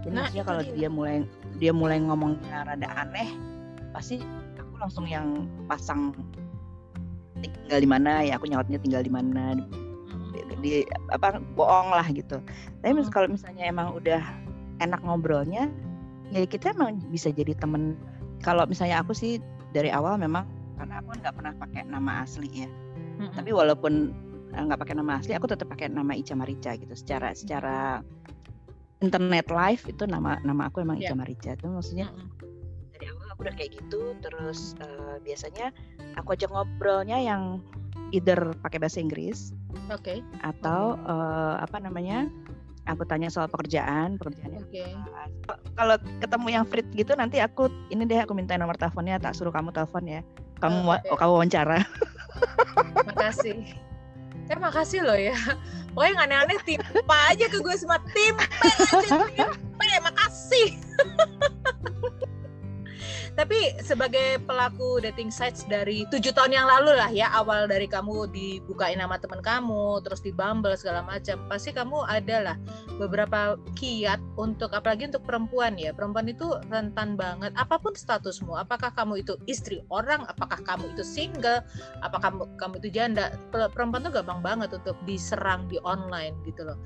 jadi 0.06 0.14
nah, 0.14 0.30
maksudnya 0.30 0.46
kalau 0.46 0.62
dia. 0.62 0.74
dia 0.78 0.90
mulai 0.90 1.16
dia 1.58 1.72
mulai 1.74 1.98
ngomongnya 1.98 2.70
rada 2.70 2.90
aneh 2.94 3.30
pasti 3.90 4.22
aku 4.62 4.74
langsung 4.78 5.06
yang 5.10 5.50
pasang 5.66 6.14
tinggal 7.42 7.80
di 7.82 7.90
mana 7.90 8.22
ya 8.22 8.38
aku 8.38 8.46
nyautnya 8.46 8.78
tinggal 8.78 9.02
di 9.02 9.10
mana 9.10 9.58
hmm. 9.58 10.62
di, 10.62 10.86
apa 11.10 11.42
bohong 11.58 11.90
lah 11.90 12.06
gitu 12.14 12.38
tapi 12.86 12.94
hmm. 12.94 13.10
kalau 13.10 13.28
misalnya 13.28 13.66
emang 13.66 13.98
udah 13.98 14.22
enak 14.84 15.02
ngobrolnya 15.02 15.74
ya 16.30 16.46
kita 16.46 16.74
emang 16.78 17.02
bisa 17.10 17.34
jadi 17.34 17.58
temen 17.58 17.98
kalau 18.46 18.66
misalnya 18.70 19.02
aku 19.02 19.18
sih 19.18 19.42
dari 19.74 19.90
awal 19.90 20.22
memang 20.22 20.46
karena 20.78 21.02
aku 21.02 21.18
nggak 21.18 21.34
pernah 21.34 21.54
pakai 21.58 21.82
nama 21.88 22.22
asli 22.22 22.68
ya 22.68 22.70
hmm. 23.20 23.34
tapi 23.34 23.50
walaupun 23.56 24.14
nggak 24.54 24.80
pakai 24.82 24.96
nama 24.98 25.18
asli 25.18 25.34
aku 25.34 25.50
tetap 25.50 25.68
pakai 25.72 25.90
nama 25.90 26.14
Ica 26.14 26.38
Marica 26.38 26.78
gitu 26.78 26.94
secara 26.94 27.34
secara 27.34 28.06
internet 29.04 29.52
live 29.52 29.84
itu 29.90 30.04
nama 30.08 30.40
nama 30.46 30.70
aku 30.70 30.86
emang 30.86 31.02
yeah. 31.02 31.12
Ica 31.12 31.16
Marica 31.18 31.50
itu 31.58 31.68
maksudnya 31.68 32.08
mm 32.10 32.16
-hmm. 32.16 32.30
dari 32.96 33.06
awal 33.12 33.28
aku 33.34 33.40
udah 33.50 33.56
kayak 33.58 33.72
gitu 33.75 34.02
terus 34.24 34.78
uh, 34.80 35.20
biasanya 35.25 35.75
aku 36.16 36.38
aja 36.38 36.48
ngobrolnya 36.48 37.18
yang 37.20 37.60
either 38.16 38.56
pakai 38.64 38.80
bahasa 38.80 39.02
Inggris 39.04 39.52
oke 39.92 40.02
okay. 40.02 40.18
atau 40.46 40.96
okay. 40.96 41.12
uh, 41.12 41.56
apa 41.60 41.78
namanya 41.84 42.32
aku 42.86 43.04
tanya 43.04 43.34
soal 43.34 43.50
pekerjaan 43.50 44.22
pekerjaannya 44.22 44.62
okay. 44.62 44.94
kalau 45.74 45.98
ketemu 46.22 46.48
yang 46.54 46.66
free 46.70 46.86
gitu 46.94 47.18
nanti 47.18 47.42
aku 47.42 47.68
ini 47.90 48.06
deh 48.06 48.22
aku 48.22 48.38
minta 48.38 48.54
nomor 48.56 48.78
teleponnya 48.78 49.18
tak 49.18 49.34
suruh 49.34 49.52
kamu 49.52 49.74
telepon 49.74 50.06
ya 50.06 50.22
kamu 50.62 50.86
oh, 50.86 50.96
okay. 50.96 51.10
oh, 51.12 51.18
kamu 51.18 51.32
wawancara 51.42 51.80
makasih 53.10 53.66
eh 54.46 54.58
makasih 54.58 55.02
loh 55.02 55.18
ya. 55.18 55.36
Pokoknya 55.96 56.12
yang 56.12 56.22
aneh-aneh 56.28 56.60
timpa 56.68 57.18
aja 57.32 57.48
ke 57.48 57.58
gue 57.64 57.75
semua 57.80 57.96
timpa 58.12 58.44
aja 58.68 59.00
timpa 59.00 59.84
ya 59.88 60.00
makasih 60.04 60.75
tapi 63.36 63.75
sebagai 63.84 64.39
pelaku 64.48 65.04
dating 65.04 65.27
sites 65.27 65.68
dari 65.68 66.08
tujuh 66.08 66.32
tahun 66.32 66.56
yang 66.56 66.68
lalu 66.68 66.96
lah 66.96 67.12
ya 67.12 67.27
awal 67.36 67.68
dari 67.68 67.84
kamu 67.86 68.32
dibukain 68.32 68.96
nama 68.96 69.20
teman 69.20 69.44
kamu 69.44 70.00
terus 70.08 70.24
di 70.24 70.32
Bumble 70.32 70.75
segala 70.80 71.04
macam 71.04 71.44
pasti 71.51 71.75
kamu 71.75 72.08
adalah 72.08 72.56
beberapa 72.96 73.60
kiat 73.75 74.24
untuk 74.39 74.72
apalagi 74.72 75.12
untuk 75.12 75.27
perempuan 75.27 75.75
ya. 75.75 75.92
Perempuan 75.92 76.32
itu 76.32 76.48
rentan 76.72 77.20
banget. 77.20 77.51
Apa 77.60 77.75
pun 77.75 77.92
statusmu 77.92 78.56
apakah 78.56 78.96
kamu 78.96 79.24
itu 79.27 79.36
istri 79.51 79.84
orang 79.92 80.24
apakah 80.32 80.60
kamu 80.63 80.96
itu 80.96 81.04
single 81.04 81.60
apakah 82.00 82.32
kamu 82.32 82.44
kamu 82.56 82.74
itu 82.80 82.89
janda 82.96 83.36
perempuan 83.51 84.08
tuh 84.08 84.15
gampang 84.15 84.39
banget 84.39 84.70
untuk 84.72 84.96
diserang 85.04 85.68
di 85.68 85.75
online 85.84 86.34
gitu 86.48 86.63
loh. 86.63 86.80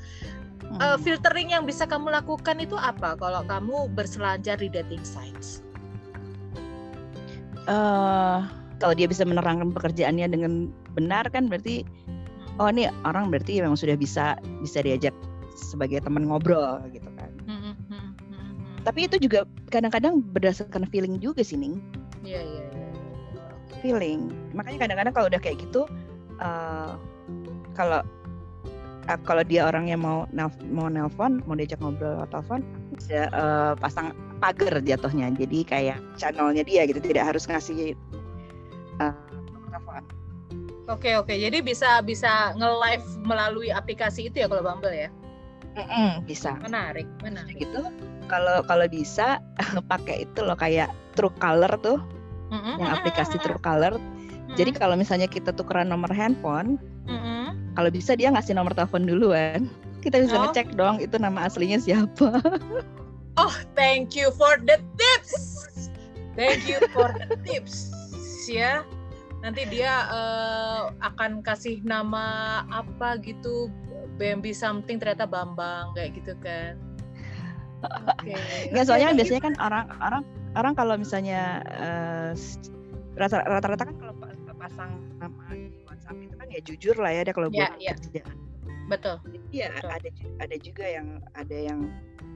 Hmm. 0.59 0.75
uh, 0.83 0.97
filtering 0.99 1.55
yang 1.55 1.63
bisa 1.63 1.87
kamu 1.87 2.11
lakukan 2.11 2.59
itu 2.59 2.75
apa 2.75 3.15
kalau 3.15 3.47
kamu 3.47 3.87
berselancar 3.95 4.59
di 4.59 4.67
dating 4.67 5.07
sites 5.07 5.63
uh, 7.69 8.43
kalau 8.81 8.93
dia 8.97 9.05
bisa 9.05 9.23
menerangkan 9.23 9.71
pekerjaannya 9.71 10.27
dengan 10.31 10.73
benar 10.97 11.29
kan 11.29 11.47
berarti 11.47 11.85
oh 12.59 12.67
ini 12.67 12.89
orang 13.07 13.29
berarti 13.31 13.61
memang 13.61 13.77
sudah 13.79 13.95
bisa 13.95 14.35
bisa 14.59 14.81
diajak 14.81 15.13
sebagai 15.55 15.99
teman 16.03 16.27
ngobrol 16.27 16.79
gitu 16.91 17.07
kan. 17.19 17.31
Hmm, 17.47 17.59
hmm, 17.75 17.75
hmm, 17.91 18.09
Tapi 18.87 19.11
itu 19.11 19.19
juga 19.19 19.43
kadang-kadang 19.67 20.23
berdasarkan 20.23 20.87
feeling 20.87 21.19
juga 21.19 21.43
sih 21.43 21.59
Ning. 21.59 21.83
Iya 22.23 22.39
iya 22.39 22.63
iya. 22.71 22.87
Feeling. 23.83 24.31
Makanya 24.55 24.87
kadang-kadang 24.87 25.13
kalau 25.15 25.27
udah 25.27 25.41
kayak 25.43 25.59
gitu 25.59 25.83
uh, 26.39 26.95
kalau 27.75 28.01
uh, 29.07 29.19
kalau 29.27 29.43
dia 29.43 29.67
orangnya 29.67 29.99
mau 29.99 30.27
nelf 30.31 30.55
mau 30.71 30.87
nelpon, 30.87 31.43
mau 31.43 31.55
diajak 31.59 31.79
ngobrol 31.83 32.23
atau 32.23 32.39
telepon, 32.39 32.63
bisa 32.95 33.27
uh, 33.35 33.73
pasang 33.75 34.15
pagar 34.39 34.79
jatuhnya 34.83 35.31
jadi 35.35 35.59
kayak 35.67 35.97
channelnya 36.15 36.63
dia 36.63 36.87
gitu 36.87 36.99
tidak 37.03 37.35
harus 37.35 37.43
ngasih 37.47 37.95
uh, 39.03 39.15
Oke 40.89 41.13
oke, 41.13 41.29
jadi 41.29 41.61
bisa 41.61 42.01
bisa 42.01 42.49
nge-live 42.57 43.05
melalui 43.21 43.69
aplikasi 43.69 44.25
itu 44.25 44.41
ya 44.41 44.49
kalau 44.49 44.65
Bumble 44.65 44.89
ya? 44.89 45.09
Mm 45.77 45.85
-mm, 45.85 46.11
bisa. 46.25 46.57
Menarik, 46.65 47.05
menarik. 47.21 47.61
Gitu. 47.61 47.93
Kalau 48.25 48.65
kalau 48.65 48.89
bisa 48.89 49.37
pakai 49.91 50.25
itu 50.25 50.41
loh 50.41 50.57
kayak 50.57 50.89
True 51.13 51.29
Color 51.37 51.77
tuh. 51.85 52.01
Mm 52.49 52.57
-hmm. 52.57 52.75
Yang 52.81 52.91
aplikasi 52.97 53.37
True 53.37 53.61
Color. 53.61 54.01
Mm 54.01 54.01
-hmm. 54.01 54.55
Jadi 54.57 54.71
kalau 54.73 54.97
misalnya 54.97 55.29
kita 55.29 55.53
tukeran 55.53 55.93
nomor 55.93 56.09
handphone, 56.09 56.81
mm 57.05 57.19
-hmm. 57.21 57.45
kalau 57.77 57.93
bisa 57.93 58.17
dia 58.17 58.33
ngasih 58.33 58.57
nomor 58.57 58.73
telepon 58.73 59.05
duluan. 59.05 59.69
Kita 60.01 60.17
bisa 60.17 60.41
oh. 60.41 60.49
ngecek 60.49 60.73
dong 60.73 60.97
itu 61.05 61.21
nama 61.21 61.45
aslinya 61.45 61.77
siapa. 61.77 62.33
oh, 63.37 63.55
thank 63.77 64.15
you 64.15 64.31
for 64.33 64.57
the 64.63 64.81
tips. 64.97 65.69
Thank 66.33 66.65
you 66.65 66.79
for 66.95 67.11
the 67.13 67.35
tips 67.43 67.99
ya 68.49 68.83
nanti 69.39 69.63
dia 69.71 70.09
uh, 70.11 70.91
akan 70.99 71.45
kasih 71.45 71.79
nama 71.85 72.65
apa 72.73 73.21
gitu 73.23 73.71
BMB 74.19 74.51
something 74.51 74.99
ternyata 74.99 75.29
Bambang 75.29 75.95
kayak 75.95 76.17
gitu 76.17 76.33
kan 76.43 76.75
Oke. 77.79 78.35
Okay. 78.35 78.75
Nggak 78.75 78.91
soalnya 78.91 79.15
okay, 79.15 79.17
biasanya 79.23 79.41
kan 79.47 79.55
orang-orang 79.63 80.23
orang 80.59 80.73
kalau 80.75 80.99
misalnya 80.99 81.63
uh, 81.79 82.35
rata-rata 83.15 83.87
kan 83.87 83.95
kalau 83.95 84.15
pasang 84.59 84.91
nama 85.15 85.47
di 85.55 85.71
WhatsApp 85.87 86.19
itu 86.19 86.35
kan 86.35 86.47
ya 86.51 86.59
jujur 86.59 86.95
lah 86.99 87.15
ya 87.15 87.23
dia 87.23 87.31
kalau 87.31 87.47
yeah, 87.55 87.71
buat 87.71 87.79
yeah. 87.79 87.95
kerjaan. 87.95 88.35
Betul. 88.91 89.15
Iya 89.55 89.67
ada 89.79 90.11
ada 90.43 90.55
juga 90.59 90.85
yang 90.91 91.23
ada 91.39 91.55
yang 91.55 91.87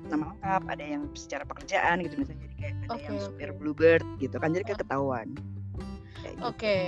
nama 0.08 0.36
lengkap, 0.36 0.62
ada 0.68 0.84
yang 0.84 1.04
secara 1.16 1.44
pekerjaan 1.48 2.04
gitu 2.04 2.16
misalnya 2.20 2.42
jadi 2.46 2.56
kayak 2.60 2.74
ada 2.74 2.88
okay, 2.94 3.06
yang 3.06 3.18
supir 3.20 3.50
okay. 3.50 3.58
Bluebird 3.58 4.04
gitu 4.20 4.36
kan 4.40 4.50
jadi 4.52 4.66
kan 4.68 4.78
ketahuan. 4.80 5.28
Gitu. 5.34 6.40
Oke. 6.44 6.58
Okay. 6.58 6.86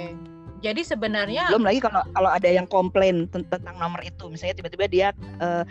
Jadi 0.63 0.81
sebenarnya 0.81 1.51
belum 1.51 1.67
lagi 1.67 1.84
kalau 1.84 2.01
kalau 2.15 2.31
ada 2.31 2.50
yang 2.50 2.65
komplain 2.65 3.27
tentang 3.29 3.62
nomor 3.77 4.01
itu, 4.01 4.31
misalnya 4.31 4.55
tiba-tiba 4.57 4.86
dia 4.89 5.07
uh, 5.43 5.62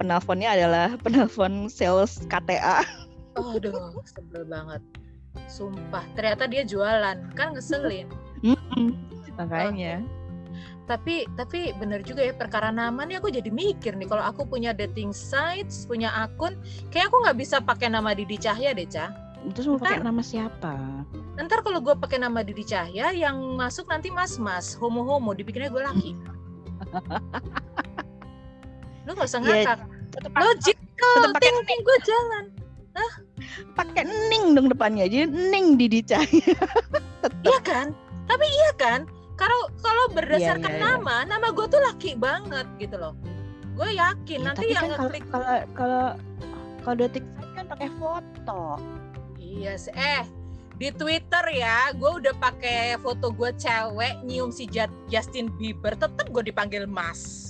penelponnya 0.00 0.48
adalah 0.54 0.94
penelpon 1.04 1.68
sales 1.68 2.22
KTA. 2.30 2.86
Oh, 3.36 3.54
aduh, 3.54 3.98
sebel 4.08 4.46
banget. 4.48 4.80
Sumpah, 5.46 6.02
ternyata 6.18 6.50
dia 6.50 6.66
jualan, 6.66 7.18
kan 7.38 7.54
ngeselin. 7.54 8.10
Makanya. 9.38 10.02
Oh. 10.02 10.17
Tapi 10.88 11.28
tapi 11.36 11.76
bener 11.76 12.00
juga 12.00 12.24
ya 12.24 12.32
perkara 12.32 12.72
nama 12.72 13.04
nih 13.04 13.20
aku 13.20 13.28
jadi 13.28 13.52
mikir 13.52 13.92
nih 14.00 14.08
kalau 14.08 14.24
aku 14.24 14.48
punya 14.48 14.72
dating 14.72 15.12
sites, 15.12 15.84
punya 15.84 16.08
akun, 16.16 16.56
kayak 16.88 17.12
aku 17.12 17.20
nggak 17.28 17.36
bisa 17.36 17.60
pakai 17.60 17.92
nama 17.92 18.16
Didi 18.16 18.40
Cahya 18.40 18.72
deh, 18.72 18.88
Cah 18.88 19.28
Terus 19.54 19.66
mau 19.70 19.78
pakai 19.78 20.02
nama 20.02 20.22
siapa? 20.24 20.74
Ntar 21.38 21.62
kalau 21.62 21.78
gue 21.78 21.94
pakai 21.94 22.18
nama 22.18 22.42
Didi 22.42 22.66
Cahya, 22.66 23.14
yang 23.14 23.38
masuk 23.54 23.86
nanti 23.86 24.10
mas-mas, 24.10 24.74
homo-homo, 24.74 25.30
dipikirnya 25.32 25.70
gue 25.70 25.82
laki. 25.82 26.12
Lu 29.06 29.14
gak 29.14 29.28
usah 29.30 29.40
iya, 29.46 29.62
ngakak. 29.62 29.78
Yeah, 30.18 30.42
Logical, 30.42 31.22
thinking 31.38 31.80
gue 31.86 31.98
jalan. 32.02 32.44
Hah? 32.98 33.12
Pakai 33.78 34.04
ning 34.04 34.58
dong 34.58 34.66
depannya 34.66 35.06
aja, 35.06 35.30
ning 35.30 35.78
Didi 35.78 36.02
Cahya. 36.02 36.58
iya 37.46 37.58
kan? 37.62 37.94
Tapi 38.26 38.44
iya 38.44 38.70
kan? 38.74 39.06
Kalau 39.38 39.70
kalau 39.78 40.10
berdasarkan 40.12 40.66
yeah, 40.66 40.82
yeah, 40.82 40.98
nama, 40.98 41.22
yeah. 41.22 41.30
nama 41.30 41.54
gue 41.54 41.70
tuh 41.70 41.78
laki 41.78 42.18
banget 42.18 42.66
gitu 42.82 42.98
loh. 42.98 43.14
Gue 43.78 43.94
yakin 43.94 44.42
yeah, 44.42 44.46
nanti 44.50 44.74
yang 44.74 44.90
kan 44.90 44.98
ngeklik 44.98 45.22
kalau 45.30 45.62
kalau 45.78 46.18
kalau 46.82 46.98
detik 46.98 47.22
kan 47.54 47.70
pakai 47.70 47.86
foto. 48.02 48.82
Iya 49.38 49.78
sih. 49.78 49.94
Eh, 49.94 50.26
di 50.78 50.94
Twitter 50.94 51.42
ya, 51.54 51.90
gue 51.94 52.10
udah 52.22 52.34
pakai 52.38 52.98
foto 52.98 53.30
gue 53.34 53.50
cewek 53.54 54.22
nyium 54.26 54.50
si 54.50 54.66
Justin 55.10 55.50
Bieber, 55.58 55.94
tetep 55.94 56.30
gue 56.30 56.42
dipanggil 56.42 56.86
Mas. 56.86 57.46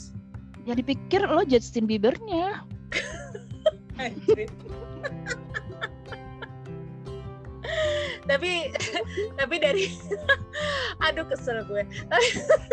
Ya 0.68 0.76
dipikir 0.76 1.24
lo 1.24 1.44
Justin 1.48 1.88
Biebernya. 1.88 2.64
tapi 8.28 8.68
tapi 9.40 9.54
dari 9.56 9.88
aduh 11.08 11.24
kesel 11.24 11.64
gue. 11.64 11.82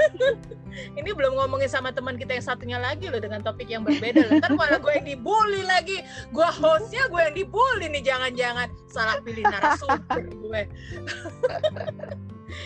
Ini 0.99 1.09
belum 1.15 1.39
ngomongin 1.39 1.71
sama 1.71 1.95
teman 1.95 2.19
kita 2.19 2.35
yang 2.35 2.43
satunya 2.43 2.77
lagi 2.77 3.07
loh 3.07 3.23
dengan 3.23 3.39
topik 3.39 3.71
yang 3.71 3.87
berbeda 3.87 4.27
loh. 4.27 4.43
kan 4.43 4.59
malah 4.59 4.75
gue 4.83 4.91
yang 4.91 5.07
dibully 5.07 5.63
lagi. 5.63 6.03
Gue 6.35 6.43
hostnya 6.43 7.07
gue 7.07 7.21
yang 7.31 7.35
dibully 7.39 7.87
nih 7.87 8.03
jangan-jangan. 8.03 8.67
Salah 8.91 9.23
pilih 9.23 9.47
narasumber 9.47 10.27
gue. 10.27 10.61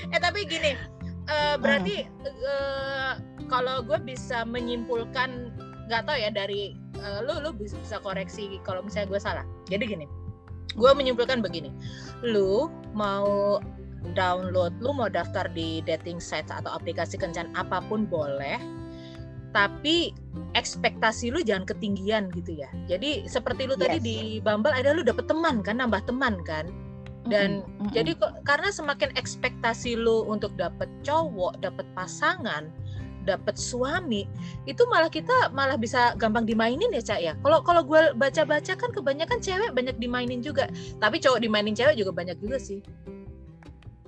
Eh 0.10 0.20
tapi 0.20 0.50
gini 0.50 0.74
uh, 1.30 1.56
berarti 1.62 2.10
uh, 2.26 3.22
kalau 3.46 3.86
gue 3.86 4.02
bisa 4.02 4.42
menyimpulkan 4.42 5.54
nggak 5.86 6.06
tahu 6.06 6.18
ya 6.18 6.30
dari 6.34 6.74
uh, 7.02 7.22
lu 7.22 7.42
lu 7.42 7.50
bisa 7.54 8.02
koreksi 8.02 8.58
kalau 8.66 8.82
misalnya 8.82 9.14
gue 9.14 9.22
salah. 9.22 9.46
Jadi 9.70 9.86
gini 9.86 10.06
gue 10.80 10.92
menyimpulkan 10.96 11.44
begini 11.44 11.70
lu 12.24 12.72
mau 12.96 13.60
download 14.16 14.72
lu 14.80 14.96
mau 14.96 15.12
daftar 15.12 15.52
di 15.52 15.84
dating 15.84 16.24
sites 16.24 16.50
atau 16.50 16.72
aplikasi 16.72 17.20
kencan 17.20 17.52
apa 17.54 17.84
pun 17.86 18.08
boleh 18.08 18.58
tapi 19.52 20.14
ekspektasi 20.54 21.34
lu 21.34 21.42
jangan 21.42 21.66
ketinggian 21.68 22.32
gitu 22.32 22.56
ya 22.64 22.70
jadi 22.88 23.28
seperti 23.28 23.68
lu 23.68 23.76
yes. 23.76 23.82
tadi 23.84 23.98
di 24.00 24.18
Bumble 24.40 24.72
ada 24.72 24.96
lu 24.96 25.04
dapet 25.04 25.28
teman 25.28 25.60
kan 25.66 25.82
nambah 25.82 26.06
teman 26.08 26.40
kan 26.48 26.70
dan 27.28 27.62
mm 27.62 27.90
-hmm. 27.90 27.92
jadi 27.92 28.12
karena 28.48 28.70
semakin 28.72 29.12
ekspektasi 29.20 30.00
lu 30.00 30.24
untuk 30.30 30.54
dapet 30.56 30.88
cowok 31.04 31.60
dapet 31.60 31.86
pasangan 31.98 32.72
dapat 33.36 33.56
suami 33.56 34.26
itu 34.66 34.82
malah 34.90 35.12
kita 35.12 35.54
malah 35.54 35.78
bisa 35.78 36.18
gampang 36.18 36.50
dimainin 36.50 36.90
ya 36.90 37.02
cak 37.02 37.20
ya? 37.22 37.34
Kalau 37.46 37.62
kalau 37.62 37.82
gue 37.86 38.18
baca-baca 38.18 38.74
kan 38.74 38.90
kebanyakan 38.90 39.38
cewek 39.38 39.72
banyak 39.78 39.96
dimainin 40.02 40.42
juga. 40.42 40.66
Tapi 40.98 41.22
cowok 41.22 41.46
dimainin 41.46 41.78
cewek 41.78 41.96
juga 42.02 42.12
banyak 42.12 42.38
juga 42.42 42.58
sih. 42.58 42.82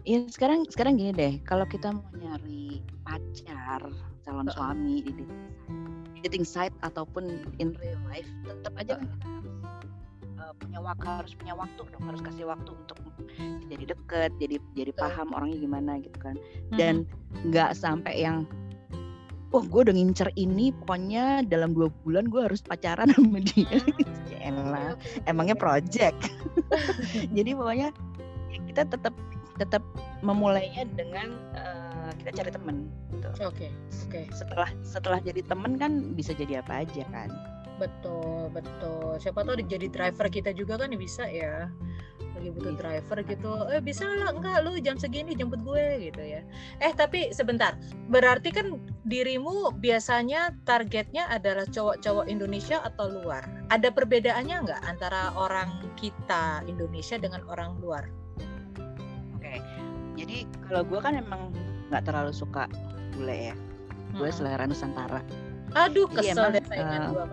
Ya 0.01 0.25
sekarang 0.25 0.65
sekarang 0.65 0.97
gini 0.97 1.13
deh 1.13 1.34
kalau 1.45 1.69
kita 1.69 1.93
mau 1.93 2.10
nyari 2.17 2.81
pacar 3.05 3.86
calon 4.25 4.49
uh 4.49 4.53
suami 4.53 5.05
di 5.05 5.13
dating 6.25 6.45
site 6.45 6.73
ataupun 6.81 7.45
in 7.62 7.73
real 7.81 7.97
life 8.10 8.29
tetap 8.45 8.73
aja 8.77 8.93
kan 8.97 9.10
kita 9.10 9.29
uh, 10.38 10.53
punya 10.57 10.79
waktu 10.81 11.05
harus 11.05 11.34
punya 11.34 11.53
waktu 11.57 11.81
dong 11.89 12.05
harus 12.05 12.21
kasih 12.21 12.45
waktu 12.45 12.69
untuk 12.69 12.97
jadi 13.71 13.84
deket 13.95 14.31
jadi 14.38 14.55
jadi 14.75 14.91
paham 14.97 15.31
orangnya 15.31 15.57
gimana 15.63 15.91
gitu 16.03 16.17
kan. 16.19 16.36
Dan 16.75 17.07
nggak 17.47 17.77
sampai 17.77 18.19
yang 18.19 18.43
oh 19.51 19.63
gue 19.63 19.81
udah 19.87 19.95
ngincer 19.95 20.31
ini 20.39 20.71
pokoknya 20.83 21.43
dalam 21.47 21.75
dua 21.75 21.91
bulan 22.03 22.27
gue 22.27 22.41
harus 22.47 22.63
pacaran 22.63 23.11
sama 23.15 23.39
dia 23.43 23.79
Elah, 24.41 24.97
emangnya 25.29 25.53
project 25.53 26.17
jadi 27.37 27.53
pokoknya 27.53 27.89
ya 28.51 28.59
kita 28.67 28.83
tetap 28.89 29.13
tetap 29.59 29.83
memulainya 30.25 30.89
dengan 30.97 31.37
uh, 31.53 32.09
kita 32.17 32.41
cari 32.41 32.51
temen 32.53 32.89
gitu. 33.13 33.29
Oke, 33.45 33.69
okay, 33.69 33.69
oke. 33.69 34.09
Okay. 34.09 34.25
Setelah 34.33 34.69
setelah 34.81 35.19
jadi 35.21 35.45
temen 35.45 35.77
kan 35.77 36.17
bisa 36.17 36.33
jadi 36.33 36.65
apa 36.65 36.81
aja 36.81 37.05
kan. 37.13 37.29
Betul, 37.77 38.49
betul. 38.53 39.17
Siapa 39.21 39.41
tahu 39.41 39.61
jadi 39.65 39.89
driver 39.89 40.29
kita 40.29 40.53
juga 40.53 40.81
kan 40.81 40.93
bisa 40.97 41.25
ya 41.29 41.69
lagi 42.37 42.49
butuh 42.53 42.73
driver 42.79 43.17
gitu. 43.25 43.51
Eh 43.71 43.81
bisa 43.83 44.07
lah 44.07 44.31
enggak 44.31 44.63
lu 44.63 44.77
jam 44.79 44.95
segini 44.95 45.35
jemput 45.35 45.61
gue 45.61 46.11
gitu 46.11 46.21
ya. 46.21 46.41
Eh 46.79 46.91
tapi 46.95 47.31
sebentar. 47.35 47.75
Berarti 48.07 48.49
kan 48.51 48.79
dirimu 49.05 49.75
biasanya 49.77 50.55
targetnya 50.63 51.27
adalah 51.27 51.67
cowok-cowok 51.67 52.25
Indonesia 52.31 52.79
atau 52.81 53.11
luar? 53.11 53.43
Ada 53.69 53.91
perbedaannya 53.91 54.57
enggak 54.67 54.81
antara 54.87 55.35
orang 55.35 55.83
kita 55.99 56.63
Indonesia 56.67 57.19
dengan 57.19 57.43
orang 57.47 57.77
luar? 57.83 58.07
Oke. 59.37 59.59
Jadi 60.15 60.47
kalau 60.67 60.87
gue 60.87 60.99
kan 60.99 61.17
emang 61.17 61.51
nggak 61.91 62.07
terlalu 62.07 62.31
suka 62.31 62.71
bule 63.15 63.51
ya. 63.51 63.55
Gue 64.15 64.27
hmm. 64.27 64.35
selera 64.35 64.67
Nusantara 64.67 65.23
Aduh 65.71 66.03
iya, 66.19 66.36
kesel 66.36 66.51
deh 66.51 66.63
saingan 66.67 67.01
uh, 67.01 67.10
gua 67.15 67.25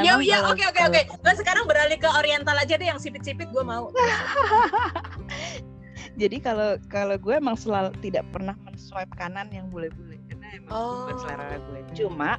Ya 0.00 0.16
ya 0.24 0.38
oke 0.48 0.64
oke 0.72 0.80
oke. 0.88 1.02
Nah 1.20 1.34
sekarang 1.36 1.68
beralih 1.68 2.00
ke 2.00 2.08
oriental 2.08 2.56
aja 2.56 2.80
deh 2.80 2.88
yang 2.88 2.96
sipit-sipit 2.96 3.52
gue 3.52 3.64
mau. 3.64 3.92
Jadi 6.20 6.36
kalau 6.44 6.76
kalau 6.92 7.16
gue 7.16 7.34
emang 7.36 7.56
selalu 7.56 7.92
tidak 8.04 8.24
pernah 8.32 8.52
men-swipe 8.64 9.12
kanan 9.16 9.48
yang 9.48 9.72
bule-bule 9.72 10.20
karena 10.28 10.46
emang 10.56 10.72
oh. 10.72 11.08
bukan 11.08 11.16
selera 11.24 11.56
gue. 11.56 11.80
Cuma 11.96 12.30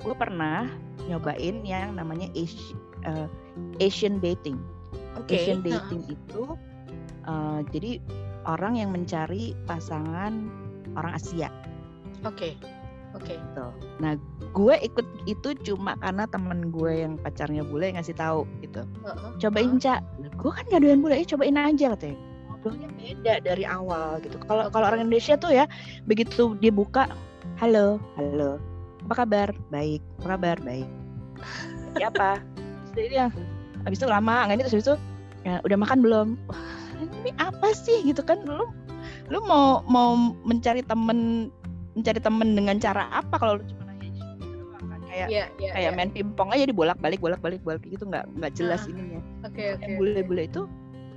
gue 0.00 0.14
pernah 0.16 0.68
nyobain 1.08 1.64
yang 1.64 1.96
namanya 1.96 2.28
Asian, 2.36 2.76
uh, 3.08 3.28
Asian 3.80 4.20
dating. 4.20 4.60
Okay. 5.24 5.40
Asian 5.40 5.64
dating 5.64 6.04
uh. 6.04 6.14
itu 6.16 6.42
uh, 7.24 7.60
jadi 7.72 8.00
orang 8.44 8.76
yang 8.76 8.92
mencari 8.92 9.56
pasangan 9.64 10.52
orang 10.96 11.16
Asia. 11.16 11.48
Oke. 12.24 12.56
Okay. 12.60 12.83
Oke. 13.14 13.34
Okay. 13.34 13.38
Gitu. 13.38 13.66
Nah, 14.02 14.12
gue 14.54 14.74
ikut 14.82 15.06
itu 15.30 15.48
cuma 15.72 15.94
karena 16.02 16.26
temen 16.26 16.70
gue 16.74 16.92
yang 17.06 17.14
pacarnya 17.18 17.62
bule 17.62 17.94
ngasih 17.94 18.14
tahu 18.18 18.46
gitu. 18.60 18.82
Uh-huh. 19.02 19.32
Cobain 19.38 19.78
cak. 19.78 20.02
Gue 20.38 20.50
kan 20.50 20.64
gak 20.70 20.82
doyan 20.82 21.00
bule, 21.02 21.18
ya 21.18 21.26
cobain 21.26 21.58
aja 21.58 21.94
katanya. 21.94 22.18
Ngobrolnya 22.50 22.88
beda 22.98 23.34
dari 23.42 23.64
awal 23.64 24.18
gitu. 24.22 24.36
Kalau 24.46 24.66
kalau 24.74 24.86
orang 24.90 25.06
Indonesia 25.06 25.38
tuh 25.38 25.54
ya 25.54 25.64
begitu 26.10 26.58
dia 26.58 26.74
buka, 26.74 27.06
halo, 27.58 28.02
halo, 28.18 28.58
apa 29.06 29.14
kabar? 29.24 29.48
Baik, 29.70 30.02
apa 30.22 30.38
kabar? 30.38 30.56
Baik. 30.62 30.88
ya 32.00 32.10
apa 32.10 32.42
jadi 32.94 33.08
dia 33.10 33.26
habis 33.84 33.98
itu 34.00 34.08
lama 34.08 34.48
nggak 34.48 34.56
ini 34.56 34.62
terus 34.66 34.74
habis 34.74 34.86
itu 34.88 34.96
ya, 35.46 35.54
udah 35.62 35.78
makan 35.78 35.98
belum 36.02 36.28
wah 36.48 36.62
ini 37.22 37.30
apa 37.38 37.74
sih 37.74 38.02
gitu 38.06 38.22
kan 38.24 38.42
lu 38.46 38.64
lu 39.28 39.38
mau 39.44 39.84
mau 39.88 40.16
mencari 40.44 40.80
temen 40.84 41.50
mencari 41.94 42.20
temen 42.20 42.48
dengan 42.58 42.76
cara 42.82 43.06
apa 43.10 43.34
kalau 43.38 43.54
lu 43.58 43.64
cuma 43.70 43.82
nanya 43.90 44.10
gitu 44.10 44.24
kan 44.82 45.00
kayak 45.06 45.28
yeah, 45.30 45.46
yeah, 45.62 45.72
kayak 45.74 45.90
yeah. 45.90 45.96
main 45.96 46.10
pingpong 46.10 46.50
aja 46.50 46.64
dibolak 46.66 46.98
balik 46.98 47.22
bolak 47.22 47.40
balik 47.40 47.62
bolak 47.62 47.80
balik 47.82 47.94
gitu 47.94 48.04
nggak 48.06 48.26
nggak 48.38 48.52
jelas 48.54 48.82
ah, 48.84 48.90
ininya 48.90 49.20
okay, 49.46 49.78
okay, 49.78 49.94
bule-bule 49.94 50.44
itu 50.50 50.62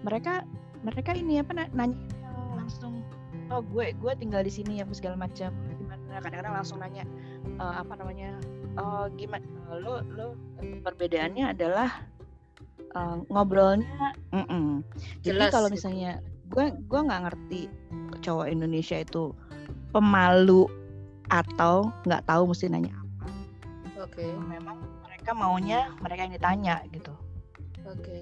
mereka 0.05 0.45
mereka 0.85 1.11
ini 1.17 1.41
apa 1.41 1.67
nanya 1.73 1.97
langsung 2.53 3.01
oh 3.49 3.61
gue 3.63 3.95
gue 3.95 4.13
tinggal 4.19 4.43
di 4.43 4.51
sini 4.53 4.83
apa 4.83 4.93
segala 4.93 5.15
macam 5.17 5.49
gimana 5.77 6.21
kadang-kadang 6.21 6.53
langsung 6.53 6.77
nanya 6.79 7.03
uh, 7.57 7.81
apa 7.81 7.93
namanya 7.97 8.37
oh 8.77 9.09
gimana 9.15 9.43
lo 9.81 10.03
lo 10.13 10.27
perbedaannya 10.83 11.55
adalah 11.55 11.89
uh, 12.93 13.23
ngobrolnya 13.31 14.13
mm 14.35 14.45
-mm. 14.45 14.67
jadi 15.23 15.49
kalau 15.49 15.71
gitu. 15.71 15.75
misalnya 15.79 16.11
gue 16.51 16.65
gue 16.87 16.99
nggak 16.99 17.21
ngerti 17.27 17.61
cowok 18.23 18.47
Indonesia 18.51 18.99
itu 18.99 19.35
pemalu 19.97 20.69
atau 21.33 21.89
nggak 22.05 22.29
tahu 22.29 22.53
mesti 22.53 22.69
nanya 22.69 22.93
apa. 22.93 23.25
Oke. 24.05 24.21
Okay. 24.21 24.29
memang 24.45 24.77
mereka 25.01 25.33
maunya 25.33 25.89
mereka 25.97 26.29
yang 26.29 26.33
ditanya 26.37 26.75
gitu. 26.93 27.13
Oke. 27.89 28.21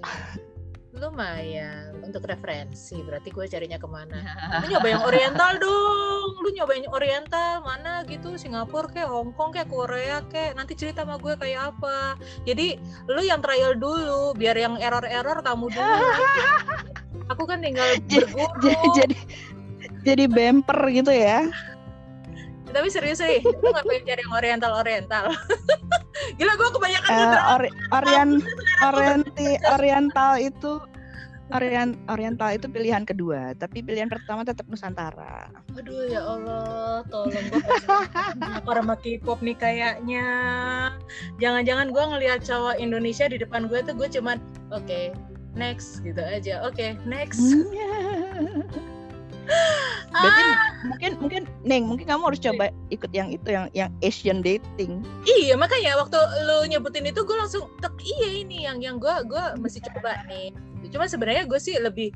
lumayan 0.96 1.92
untuk 2.00 2.24
referensi 2.24 2.96
berarti 3.04 3.28
gue 3.28 3.44
carinya 3.44 3.76
ke 3.76 3.84
mana? 3.84 4.16
Lu 4.64 4.72
nyoba 4.72 4.88
yang 4.88 5.04
oriental 5.04 5.52
dong 5.60 6.06
lu 6.40 6.48
nyoba 6.54 6.72
yang 6.78 6.88
oriental 6.92 7.52
mana 7.64 8.02
gitu 8.06 8.38
Singapura 8.38 8.88
kayak 8.90 9.10
Hong 9.10 9.34
Kong 9.36 9.50
kayak 9.54 9.68
Korea 9.70 10.22
kayak 10.30 10.56
nanti 10.58 10.72
cerita 10.78 11.04
sama 11.04 11.20
gue 11.20 11.34
kayak 11.36 11.76
apa. 11.76 12.16
Jadi 12.46 12.80
lu 13.10 13.22
yang 13.22 13.42
trial 13.42 13.74
dulu 13.76 14.34
biar 14.34 14.56
yang 14.56 14.80
error-error 14.80 15.42
kamu 15.42 15.68
dulu. 15.68 16.06
Aku 17.34 17.42
kan 17.44 17.58
tinggal 17.58 17.98
berguru. 18.06 18.62
jadi 18.62 18.86
jadi 18.94 19.16
bumper 20.30 20.78
gitu 20.94 21.10
ya 21.10 21.50
tapi 22.70 22.92
serius 22.92 23.24
sih 23.24 23.40
lu 23.40 23.72
nggak 23.72 23.84
pengen 23.88 24.04
cari 24.04 24.20
yang 24.20 24.34
oriental 24.36 24.72
oriental 24.76 25.24
gila 26.38 26.52
gue 26.54 26.68
kebanyakan 26.76 27.10
uh, 27.10 27.54
ori 27.56 27.68
orient 27.92 28.34
orienti 28.84 29.48
oriental 29.72 30.32
itu 30.36 30.72
Orient, 31.54 31.94
Oriental 32.10 32.58
itu 32.58 32.66
pilihan 32.66 33.06
kedua, 33.06 33.54
tapi 33.54 33.78
pilihan 33.78 34.10
pertama 34.10 34.42
tetap 34.42 34.66
Nusantara. 34.66 35.46
Aduh 35.78 36.10
ya 36.10 36.18
Allah, 36.18 37.06
tolong 37.06 37.30
gue 37.30 37.62
para 38.66 38.82
sama 38.82 38.98
K-pop 38.98 39.38
nih 39.46 39.54
kayaknya. 39.54 40.26
Jangan-jangan 41.38 41.94
gue 41.94 42.02
ngelihat 42.02 42.42
cowok 42.42 42.82
Indonesia 42.82 43.30
di 43.30 43.38
depan 43.38 43.70
gue 43.70 43.78
tuh 43.78 43.94
gue 43.94 44.10
cuman 44.10 44.42
oke 44.74 44.90
okay, 44.90 45.14
next 45.54 46.02
gitu 46.02 46.18
aja, 46.18 46.66
oke 46.66 46.74
okay, 46.74 46.98
next. 47.06 47.38
Berarti 50.10 50.42
ah. 50.42 50.56
mungkin 50.86 51.12
mungkin 51.22 51.42
Neng, 51.66 51.84
mungkin 51.86 52.06
kamu 52.06 52.22
harus 52.32 52.40
coba 52.42 52.70
ikut 52.90 53.10
yang 53.10 53.30
itu 53.30 53.48
yang 53.50 53.66
yang 53.74 53.90
Asian 54.02 54.42
dating. 54.42 55.02
Iya, 55.26 55.58
makanya 55.58 55.98
waktu 55.98 56.18
lu 56.46 56.66
nyebutin 56.70 57.06
itu 57.06 57.22
gue 57.22 57.36
langsung 57.36 57.70
tek 57.82 57.94
iya 58.02 58.42
ini 58.46 58.66
yang 58.66 58.78
yang 58.82 58.96
gue 58.98 59.14
gue 59.26 59.44
mesti 59.58 59.82
coba 59.82 60.22
nih. 60.30 60.54
Cuma 60.90 61.10
sebenarnya 61.10 61.46
gue 61.50 61.58
sih 61.58 61.74
lebih 61.78 62.14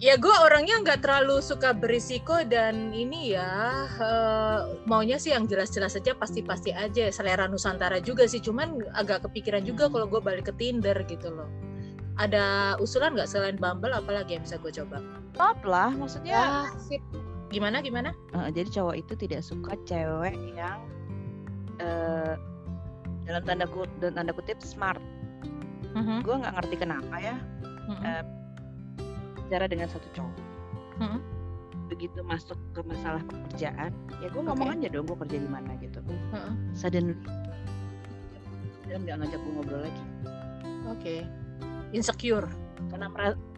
ya 0.00 0.16
gue 0.16 0.32
orangnya 0.32 0.80
nggak 0.80 1.04
terlalu 1.04 1.44
suka 1.44 1.76
berisiko 1.76 2.40
dan 2.48 2.88
ini 2.88 3.36
ya 3.36 3.84
uh, 4.00 4.80
maunya 4.88 5.20
sih 5.20 5.36
yang 5.36 5.44
jelas-jelas 5.44 5.92
aja 5.92 6.16
pasti-pasti 6.16 6.72
aja 6.72 7.12
selera 7.12 7.44
Nusantara 7.44 8.00
juga 8.00 8.24
sih 8.24 8.40
cuman 8.40 8.80
agak 8.96 9.28
kepikiran 9.28 9.60
juga 9.60 9.92
kalau 9.92 10.08
gue 10.08 10.24
balik 10.24 10.48
ke 10.48 10.56
Tinder 10.56 10.96
gitu 11.04 11.28
loh 11.28 11.69
ada 12.18 12.74
usulan 12.82 13.14
nggak 13.14 13.30
selain 13.30 13.56
Bumble 13.60 13.94
apalagi 13.94 14.34
yang 14.34 14.42
bisa 14.42 14.58
gue 14.58 14.72
coba? 14.74 14.98
Top 15.36 15.60
lah, 15.62 15.94
maksudnya. 15.94 16.66
Ah, 16.66 16.68
sip. 16.80 17.02
Gimana 17.50 17.82
gimana? 17.82 18.14
Uh, 18.30 18.46
jadi 18.50 18.70
cowok 18.70 18.96
itu 18.98 19.12
tidak 19.26 19.42
suka 19.42 19.74
cewek 19.86 20.34
yang 20.54 20.78
uh, 21.82 22.38
dalam 23.26 23.42
tanda 23.42 23.66
kutip, 23.66 23.90
dalam 23.98 24.14
tanda 24.14 24.32
kutip 24.34 24.58
smart. 24.62 25.02
Uh-huh. 25.94 26.22
Gue 26.22 26.34
nggak 26.38 26.54
ngerti 26.58 26.76
kenapa 26.78 27.14
ya. 27.18 27.36
Uh-huh. 27.66 28.06
Uh, 28.06 28.22
bicara 29.34 29.66
dengan 29.66 29.90
satu 29.90 30.06
cowok. 30.14 30.36
Uh-huh. 31.02 31.20
Begitu 31.90 32.22
masuk 32.22 32.54
ke 32.70 32.86
masalah 32.86 33.22
pekerjaan, 33.26 33.90
ya 34.22 34.30
gue 34.30 34.42
ngomong 34.46 34.70
okay. 34.70 34.86
aja 34.86 34.94
dong 34.94 35.10
gue 35.10 35.18
kerja 35.26 35.36
di 35.42 35.50
mana 35.50 35.74
gitu. 35.82 35.98
Uh-huh. 36.06 36.54
Suddenly, 36.70 37.18
dia 38.86 38.94
nggak 38.94 39.26
ngajak 39.26 39.38
gue 39.42 39.52
ngobrol 39.58 39.82
lagi. 39.82 40.04
Oke. 40.86 41.02
Okay 41.02 41.20
insecure. 41.96 42.48
Karena 42.90 43.10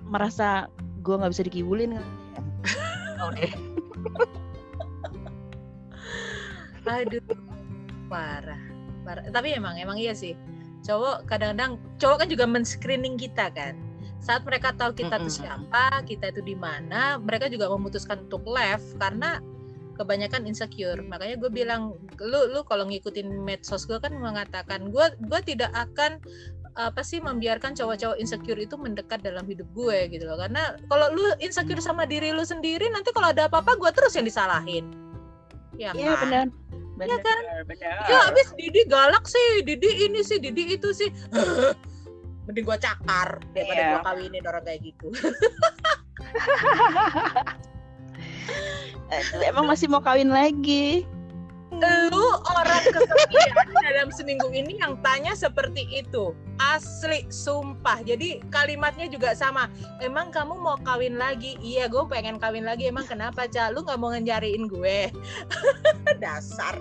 merasa 0.03 0.69
gue 1.03 1.15
nggak 1.15 1.33
bisa 1.33 1.47
dikibulin 1.47 1.99
kan. 1.99 2.07
Oh 3.23 3.31
deh 3.31 3.55
aduh 6.87 7.23
parah. 8.11 8.63
Parah. 9.03 9.25
Tapi 9.31 9.55
emang 9.55 9.79
emang 9.79 9.99
iya 9.99 10.13
sih. 10.13 10.37
Cowok 10.83 11.31
kadang-kadang 11.31 11.79
cowok 12.03 12.27
kan 12.27 12.29
juga 12.29 12.45
men-screening 12.47 13.15
kita 13.17 13.51
kan. 13.55 13.79
Saat 14.23 14.47
mereka 14.47 14.75
tahu 14.75 14.95
kita 14.95 15.19
mm 15.19 15.23
tuh 15.27 15.33
siapa 15.43 15.85
kita 16.07 16.31
itu 16.31 16.43
di 16.43 16.55
mana 16.55 17.19
mereka 17.19 17.51
juga 17.51 17.71
memutuskan 17.71 18.27
untuk 18.27 18.47
left 18.47 18.95
karena 18.99 19.43
kebanyakan 19.99 20.47
insecure. 20.47 20.99
Makanya 21.07 21.39
gue 21.39 21.51
bilang 21.51 21.99
lu 22.19 22.41
lu 22.51 22.63
kalau 22.67 22.87
ngikutin 22.87 23.43
medsos 23.43 23.87
gue 23.87 23.99
kan 23.99 24.15
mengatakan 24.15 24.91
gue 24.91 25.07
gue 25.27 25.41
tidak 25.47 25.71
akan 25.75 26.19
apa 26.73 27.05
sih 27.05 27.21
membiarkan 27.21 27.77
cowok-cowok 27.77 28.17
insecure 28.17 28.57
itu 28.57 28.81
mendekat 28.81 29.21
dalam 29.21 29.45
hidup 29.45 29.69
gue 29.77 30.09
gitu 30.09 30.25
loh 30.25 30.41
karena 30.41 30.73
kalau 30.89 31.13
lu 31.13 31.21
insecure 31.45 31.77
hmm. 31.77 31.85
sama 31.85 32.09
diri 32.09 32.33
lu 32.33 32.49
sendiri 32.49 32.89
nanti 32.89 33.13
kalau 33.13 33.29
ada 33.29 33.45
apa-apa 33.45 33.77
gue 33.77 33.93
terus 33.93 34.17
yang 34.17 34.25
disalahin 34.25 34.89
ya 35.77 35.93
iya 35.93 36.17
kan? 36.17 36.21
benar 36.25 36.47
benar 36.97 37.21
ya 37.21 37.21
kan 37.21 37.45
benar. 37.69 38.09
ya 38.09 38.19
abis 38.33 38.49
Didi 38.57 38.89
galak 38.89 39.29
sih 39.29 39.61
Didi 39.69 40.09
ini 40.09 40.25
sih 40.25 40.41
Didi 40.41 40.77
itu 40.77 40.89
sih 40.97 41.13
mending 42.49 42.65
gue 42.65 42.79
cakar 42.81 43.37
daripada 43.53 43.81
yeah. 43.81 43.93
gue 43.93 44.01
kawinin 44.09 44.45
orang 44.49 44.65
kayak 44.65 44.81
gitu 44.83 45.09
emang 49.49 49.69
masih 49.69 49.93
mau 49.93 50.01
kawin 50.01 50.33
lagi 50.33 51.05
lu 51.81 52.27
orang 52.53 52.85
kesekian 52.93 53.67
dalam 53.73 54.09
seminggu 54.13 54.49
ini 54.53 54.77
yang 54.77 55.01
tanya 55.01 55.33
seperti 55.33 55.89
itu. 55.89 56.37
Asli 56.61 57.25
sumpah. 57.33 58.05
Jadi 58.05 58.45
kalimatnya 58.53 59.09
juga 59.09 59.33
sama. 59.33 59.73
Emang 60.05 60.29
kamu 60.29 60.59
mau 60.61 60.77
kawin 60.85 61.17
lagi? 61.17 61.57
Iya 61.65 61.89
gue 61.89 62.05
pengen 62.07 62.37
kawin 62.37 62.69
lagi. 62.69 62.93
Emang 62.93 63.09
kenapa 63.09 63.49
cah 63.49 63.73
lu 63.73 63.83
nggak 63.83 63.99
mau 63.99 64.13
ngencariin 64.13 64.69
gue? 64.69 65.09
Dasar. 66.23 66.77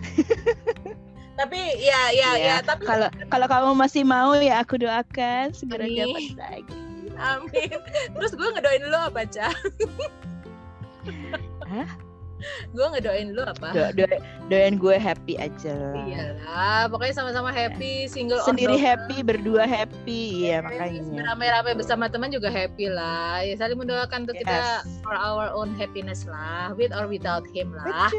Tapi 1.40 1.60
ya 1.80 2.12
ya 2.12 2.36
ya, 2.36 2.36
ya 2.36 2.56
tapi 2.60 2.84
kalau 2.84 3.08
kalau 3.32 3.48
kamu 3.48 3.72
masih 3.72 4.04
mau 4.04 4.36
ya 4.36 4.60
aku 4.60 4.76
doakan 4.76 5.56
segera 5.56 5.88
dapat 5.88 6.36
lagi. 6.36 6.76
Amin. 7.16 7.80
Terus 8.12 8.36
gue 8.36 8.44
ngedoain 8.44 8.84
lo 8.92 9.08
apa 9.08 9.24
cah 9.24 9.54
Hah? 11.64 12.09
Gue 12.74 12.86
ngedoain 12.96 13.28
lu 13.32 13.42
apa? 13.44 13.68
Do, 13.72 13.82
do, 13.94 14.04
doain 14.48 14.76
gue 14.76 14.96
happy 14.96 15.34
aja 15.36 15.72
lah. 15.72 16.04
Iyalah, 16.06 16.80
pokoknya 16.88 17.14
sama-sama 17.16 17.50
happy, 17.50 18.06
single 18.06 18.40
Sendiri 18.42 18.76
happy, 18.76 19.22
berdua 19.22 19.64
happy, 19.64 20.46
iya 20.46 20.64
makanya. 20.64 21.34
Rame-rame 21.34 21.76
bersama 21.76 22.08
teman 22.08 22.30
juga 22.32 22.48
happy 22.48 22.90
lah. 22.90 23.42
Ya 23.44 23.54
saling 23.58 23.78
mendoakan 23.78 24.28
untuk 24.28 24.36
yes. 24.40 24.44
kita 24.44 24.60
for 25.04 25.16
our 25.16 25.52
own 25.52 25.72
happiness 25.76 26.24
lah, 26.28 26.72
with 26.76 26.92
or 26.92 27.08
without 27.10 27.44
him 27.50 27.72
lah. 27.74 28.12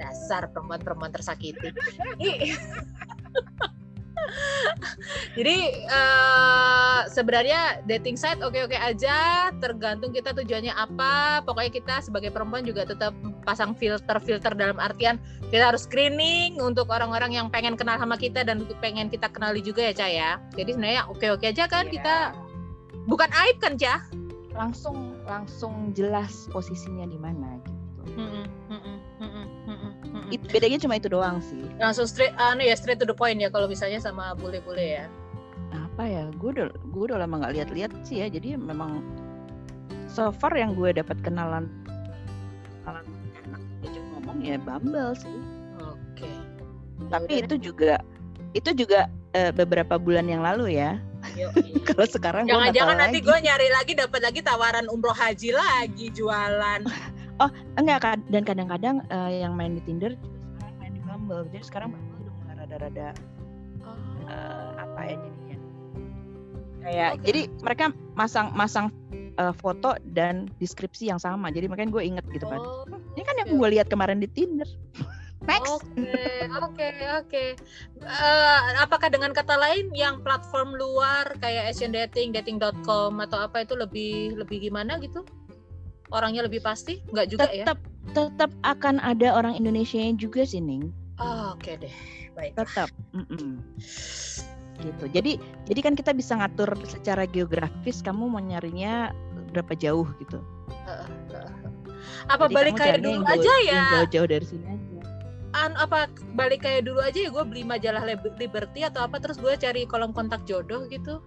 Dasar 0.00 0.50
perempuan-perempuan 0.50 1.12
tersakiti. 1.14 1.70
Jadi 5.38 5.56
uh, 5.90 7.06
sebenarnya 7.10 7.84
dating 7.88 8.16
site 8.18 8.40
oke-oke 8.40 8.74
aja, 8.74 9.50
tergantung 9.58 10.14
kita 10.14 10.32
tujuannya 10.32 10.72
apa. 10.74 11.42
Pokoknya 11.44 11.72
kita 11.72 11.94
sebagai 12.04 12.30
perempuan 12.30 12.64
juga 12.66 12.88
tetap 12.88 13.12
pasang 13.44 13.76
filter-filter 13.76 14.56
dalam 14.56 14.80
artian 14.80 15.20
kita 15.52 15.70
harus 15.70 15.84
screening 15.86 16.58
untuk 16.58 16.88
orang-orang 16.90 17.36
yang 17.36 17.46
pengen 17.52 17.76
kenal 17.76 18.00
sama 18.00 18.16
kita 18.16 18.42
dan 18.42 18.64
pengen 18.80 19.12
kita 19.12 19.28
kenali 19.30 19.60
juga 19.60 19.90
ya, 19.90 19.94
Cah 19.94 20.10
ya. 20.10 20.30
Jadi 20.56 20.70
sebenarnya 20.74 21.02
oke-oke 21.10 21.46
aja 21.46 21.64
kan 21.68 21.86
yeah. 21.88 21.94
kita 21.94 22.16
bukan 23.06 23.30
aib 23.46 23.56
kan, 23.60 23.74
Cah? 23.76 24.00
Langsung 24.54 25.18
langsung 25.26 25.90
jelas 25.92 26.46
posisinya 26.50 27.06
di 27.10 27.18
mana 27.18 27.58
gitu. 27.62 27.82
Mm 28.04 28.14
-mm, 28.14 28.28
mm 28.28 28.44
-mm 28.44 28.63
it, 30.34 30.42
bedanya 30.50 30.78
cuma 30.80 30.98
itu 30.98 31.08
doang 31.08 31.38
sih. 31.38 31.62
Langsung 31.78 32.04
straight 32.04 32.34
anu 32.36 32.66
ya 32.66 32.74
straight 32.74 32.98
to 32.98 33.06
the 33.06 33.16
point 33.16 33.38
ya 33.38 33.48
kalau 33.48 33.70
misalnya 33.70 34.02
sama 34.02 34.34
bule-bule 34.34 35.02
ya. 35.02 35.06
Apa 35.72 36.04
ya 36.04 36.22
gue 36.34 36.50
udah 36.50 36.68
gue 36.70 37.02
udah 37.10 37.18
lama 37.22 37.44
nggak 37.44 37.54
lihat-lihat 37.54 37.92
sih 38.02 38.22
ya 38.22 38.26
jadi 38.26 38.58
memang 38.58 39.02
so 40.10 40.34
far 40.34 40.54
yang 40.54 40.74
gue 40.74 40.90
dapat 40.94 41.14
kenalan 41.22 41.70
kenalan 42.82 43.06
enak 43.46 43.62
ngomong 44.14 44.38
ya 44.42 44.56
Bumble 44.58 45.14
sih. 45.14 45.38
Oke. 45.82 46.26
Okay. 46.26 46.36
tapi 47.10 47.32
itu 47.42 47.54
juga 47.58 47.98
itu 48.54 48.70
juga 48.74 49.10
uh, 49.34 49.50
beberapa 49.54 49.98
bulan 49.98 50.26
yang 50.30 50.42
lalu 50.42 50.78
ya. 50.78 50.98
Kalau 51.88 52.06
sekarang 52.06 52.44
jangan-jangan 52.46 52.96
nanti 53.00 53.18
gue 53.24 53.32
nyari 53.32 53.68
lagi 53.72 53.92
dapat 53.96 54.20
lagi 54.22 54.40
tawaran 54.44 54.86
umroh 54.92 55.16
haji 55.16 55.56
lagi 55.56 56.12
jualan 56.12 56.84
oh 57.42 57.50
enggak 57.80 58.00
kan 58.02 58.18
dan 58.30 58.42
kadang-kadang 58.46 59.02
uh, 59.10 59.30
yang 59.30 59.54
main 59.58 59.74
di 59.74 59.82
Tinder 59.82 60.14
juga 60.14 60.38
sekarang 60.44 60.74
main 60.78 60.92
di 60.92 61.02
Bumble 61.02 61.44
jadi 61.50 61.64
sekarang 61.64 61.88
Bumble 61.90 62.18
udah 62.22 62.34
mulai 62.42 62.54
rada-rada 62.62 63.08
oh. 63.82 63.96
uh, 64.28 64.70
apa 64.78 65.00
ya 65.02 65.16
jadinya 65.18 65.58
kayak 66.84 67.10
okay. 67.16 67.24
jadi 67.26 67.40
mereka 67.64 67.84
masang 68.14 68.46
masang 68.52 68.86
uh, 69.40 69.54
foto 69.56 69.96
dan 70.14 70.46
deskripsi 70.60 71.10
yang 71.10 71.18
sama 71.18 71.50
jadi 71.50 71.66
makanya 71.66 71.90
gue 71.90 72.02
inget 72.04 72.24
gitu 72.30 72.46
kan 72.46 72.60
oh, 72.60 72.84
ini 73.16 73.22
kan 73.24 73.34
yang 73.42 73.50
gue 73.56 73.68
lihat 73.78 73.86
kemarin 73.90 74.20
di 74.22 74.28
Tinder 74.30 74.68
Next. 75.44 75.68
Oke, 75.68 76.48
oke, 76.56 76.88
oke. 77.20 77.44
Apakah 78.80 79.12
dengan 79.12 79.36
kata 79.36 79.60
lain 79.60 79.92
yang 79.92 80.24
platform 80.24 80.72
luar 80.72 81.36
kayak 81.36 81.68
Asian 81.68 81.92
Dating, 81.92 82.32
Dating.com 82.32 83.20
atau 83.20 83.44
apa 83.44 83.60
itu 83.60 83.76
lebih 83.76 84.40
lebih 84.40 84.64
gimana 84.64 84.96
gitu? 85.04 85.20
Orangnya 86.14 86.46
lebih 86.46 86.62
pasti? 86.62 87.02
Enggak 87.10 87.26
juga 87.34 87.50
tetap, 87.50 87.58
ya? 87.58 87.64
Tetap 87.66 87.78
tetap 88.14 88.50
akan 88.62 89.02
ada 89.02 89.34
orang 89.34 89.58
Indonesia 89.58 89.98
yang 89.98 90.14
juga 90.14 90.46
sih, 90.46 90.62
Ning. 90.62 90.94
Oh, 91.18 91.58
oke 91.58 91.66
okay 91.66 91.74
deh. 91.82 91.96
Baik. 92.38 92.54
Tetap. 92.54 92.88
Mm 93.10 93.26
-mm. 93.26 93.52
Gitu. 94.78 95.04
Jadi 95.10 95.32
jadi 95.66 95.80
kan 95.82 95.94
kita 95.98 96.10
bisa 96.14 96.38
ngatur 96.38 96.70
secara 96.86 97.26
geografis 97.26 98.02
kamu 98.02 98.30
mau 98.30 98.42
nyarinya 98.42 99.10
berapa 99.50 99.74
jauh 99.74 100.06
gitu. 100.22 100.38
Uh, 100.86 101.06
uh, 101.34 101.50
Apa 102.30 102.46
jadi 102.50 102.54
balik 102.54 102.74
kayak 102.78 102.98
dulu 103.02 103.22
aja 103.26 103.52
ya? 103.66 103.82
Jauh-jauh 103.98 104.28
dari 104.30 104.46
sini 104.46 104.66
aja 104.66 104.94
an 105.54 105.72
apa 105.78 106.10
balik 106.34 106.66
kayak 106.66 106.90
dulu 106.90 106.98
aja 106.98 107.14
ya 107.14 107.30
gue 107.30 107.44
beli 107.46 107.62
majalah 107.62 108.02
Liberty 108.02 108.82
atau 108.82 109.06
apa 109.06 109.22
terus 109.22 109.38
gue 109.38 109.54
cari 109.54 109.86
kolom 109.86 110.10
kontak 110.10 110.42
jodoh 110.50 110.82
gitu 110.90 111.22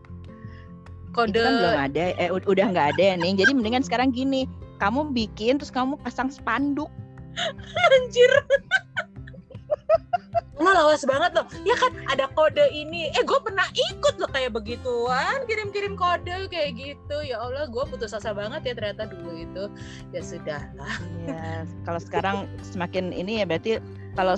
kode 1.16 1.32
itu 1.32 1.40
kan 1.40 1.54
belum 1.56 1.80
ada 1.80 2.04
eh 2.20 2.30
udah 2.30 2.68
nggak 2.76 2.88
ada 2.96 3.04
ya 3.04 3.16
nih 3.16 3.34
jadi 3.40 3.52
mendingan 3.56 3.84
sekarang 3.88 4.12
gini 4.12 4.44
kamu 4.78 5.14
bikin 5.14 5.58
terus 5.58 5.74
kamu 5.74 5.98
pasang 6.02 6.30
spanduk. 6.30 6.90
Anjir. 7.98 8.32
Lo 10.58 10.74
lawas 10.74 11.06
banget 11.06 11.38
loh. 11.38 11.46
Ya 11.62 11.78
kan 11.78 11.94
ada 12.10 12.26
kode 12.34 12.66
ini. 12.74 13.14
Eh 13.14 13.22
gue 13.22 13.40
pernah 13.46 13.66
ikut 13.74 14.18
loh 14.18 14.30
kayak 14.34 14.58
begituan. 14.58 15.46
Kirim-kirim 15.46 15.94
kode 15.94 16.50
kayak 16.50 16.78
gitu. 16.78 17.18
Ya 17.22 17.38
Allah 17.38 17.70
gue 17.70 17.84
putus 17.86 18.18
asa 18.18 18.34
banget 18.34 18.66
ya 18.66 18.74
ternyata 18.74 19.06
dulu 19.06 19.38
itu. 19.38 19.64
Ya 20.10 20.22
sudah 20.26 20.62
lah 20.74 20.96
ya 21.30 21.66
kalau 21.86 22.02
sekarang 22.02 22.38
semakin 22.66 23.14
ini 23.14 23.42
ya 23.42 23.46
berarti 23.46 23.78
kalau 24.18 24.34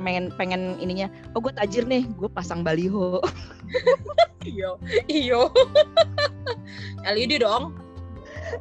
pengen 0.00 0.32
pengen 0.34 0.80
ininya 0.82 1.06
oh 1.36 1.40
gue 1.44 1.54
tajir 1.54 1.86
nih 1.86 2.02
gue 2.18 2.30
pasang 2.30 2.66
baliho. 2.66 3.22
Iyo 4.42 4.80
iyo 5.06 5.54
LED 7.06 7.44
dong 7.44 7.76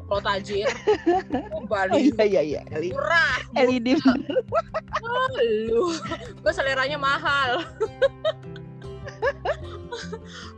kalau 0.08 0.22
tajir 0.22 0.68
baliho 1.72 1.96
oh, 1.96 2.26
iya 2.26 2.42
iya 2.42 2.42
iya. 2.44 2.62
LED 2.74 2.94
murah 2.94 3.40
LED 3.58 3.88
oh, 5.04 5.28
lu 5.70 5.86
gue 6.42 6.54
seleranya 6.54 6.98
mahal. 7.00 7.64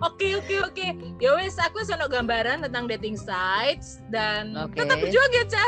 Oke 0.01 0.37
oke 0.37 0.55
oke. 0.65 0.87
Ya 1.17 1.33
wes 1.33 1.57
aku 1.57 1.81
sono 1.85 2.05
gambaran 2.05 2.61
tentang 2.65 2.85
dating 2.89 3.17
sites 3.17 4.01
dan 4.13 4.53
okay. 4.53 4.85
tetap 4.85 4.97
berjuang 5.01 5.31
ya, 5.33 5.45
Ca. 5.49 5.65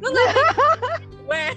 Lu 0.00 0.08
enggak 0.12 0.28
Weh. 1.30 1.52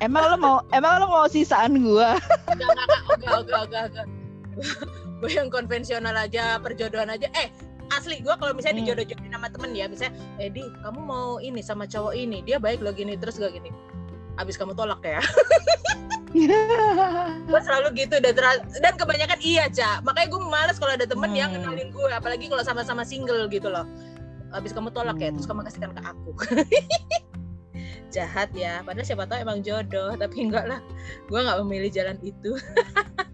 Emang 0.00 0.24
lo 0.32 0.36
mau 0.40 0.56
emang 0.72 1.02
lo 1.02 1.06
mau 1.08 1.26
sisaan 1.28 1.76
gua? 1.80 2.16
Enggak 2.48 2.68
enggak 2.72 3.36
enggak. 3.44 3.62
Enggak 3.68 3.84
enggak 3.90 4.06
gue 5.24 5.30
yang 5.40 5.48
konvensional 5.48 6.12
aja 6.12 6.60
perjodohan 6.60 7.08
aja. 7.08 7.32
Eh 7.32 7.48
asli 7.98 8.20
gue 8.20 8.34
kalau 8.36 8.52
misalnya 8.52 8.82
hmm. 8.82 8.86
dijodoh-jodohin 8.90 9.32
sama 9.32 9.48
temen 9.50 9.70
ya 9.74 9.84
misalnya 9.86 10.14
Edi 10.40 10.62
kamu 10.82 11.00
mau 11.02 11.38
ini 11.38 11.60
sama 11.62 11.84
cowok 11.86 12.14
ini 12.14 12.42
dia 12.42 12.58
baik 12.58 12.82
lo 12.82 12.90
gini 12.90 13.14
terus 13.18 13.38
gak 13.38 13.54
gini. 13.54 13.70
Abis 14.34 14.58
kamu 14.58 14.74
tolak 14.74 14.98
ya. 15.06 15.22
Gue 17.46 17.60
selalu 17.62 17.94
gitu 17.94 18.18
dan 18.18 18.34
dan 18.82 18.94
kebanyakan 18.98 19.38
iya 19.38 19.70
cak 19.70 20.02
makanya 20.02 20.34
gue 20.34 20.40
males 20.42 20.82
kalau 20.82 20.98
ada 20.98 21.06
temen 21.06 21.30
hmm. 21.30 21.38
yang 21.38 21.50
kenalin 21.54 21.94
gue 21.94 22.10
apalagi 22.10 22.50
kalau 22.50 22.66
sama-sama 22.66 23.06
single 23.06 23.46
gitu 23.46 23.70
loh. 23.70 23.86
Abis 24.50 24.74
kamu 24.74 24.90
tolak 24.90 25.14
hmm. 25.14 25.24
ya 25.24 25.28
terus 25.30 25.46
kamu 25.46 25.62
kasihkan 25.62 25.94
ke 25.94 26.02
aku. 26.02 26.30
Jahat 28.14 28.50
ya 28.58 28.82
padahal 28.82 29.06
siapa 29.06 29.30
tahu 29.30 29.46
emang 29.46 29.62
jodoh 29.62 30.10
tapi 30.18 30.50
enggak 30.50 30.66
lah. 30.66 30.82
Gue 31.30 31.38
nggak 31.38 31.58
memilih 31.62 31.90
jalan 31.94 32.18
itu 32.26 32.58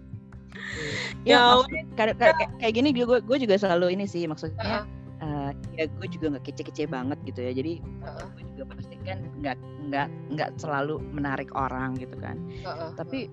ya, 1.27 1.61
kayak, 1.95 2.17
kayak, 2.59 2.73
gini 2.73 2.89
gue 2.95 3.19
gue 3.21 3.37
juga 3.37 3.55
selalu 3.59 3.93
ini 3.93 4.05
sih 4.09 4.25
maksudnya 4.25 4.83
uh 4.83 5.01
uh, 5.21 5.51
ya 5.77 5.85
gue 5.87 6.07
juga 6.09 6.35
nggak 6.35 6.45
kece-kece 6.49 6.89
banget 6.89 7.17
gitu 7.29 7.39
ya 7.45 7.51
jadi 7.53 7.73
uh 8.03 8.25
gue 8.35 8.43
juga 8.57 8.63
pastikan 8.73 9.17
nggak 9.39 9.57
nggak 9.89 10.07
nggak 10.33 10.49
selalu 10.57 10.99
menarik 11.13 11.49
orang 11.53 11.95
gitu 11.97 12.17
kan 12.19 12.37
uh 12.65 12.69
-uh. 12.69 12.91
tapi 12.97 13.29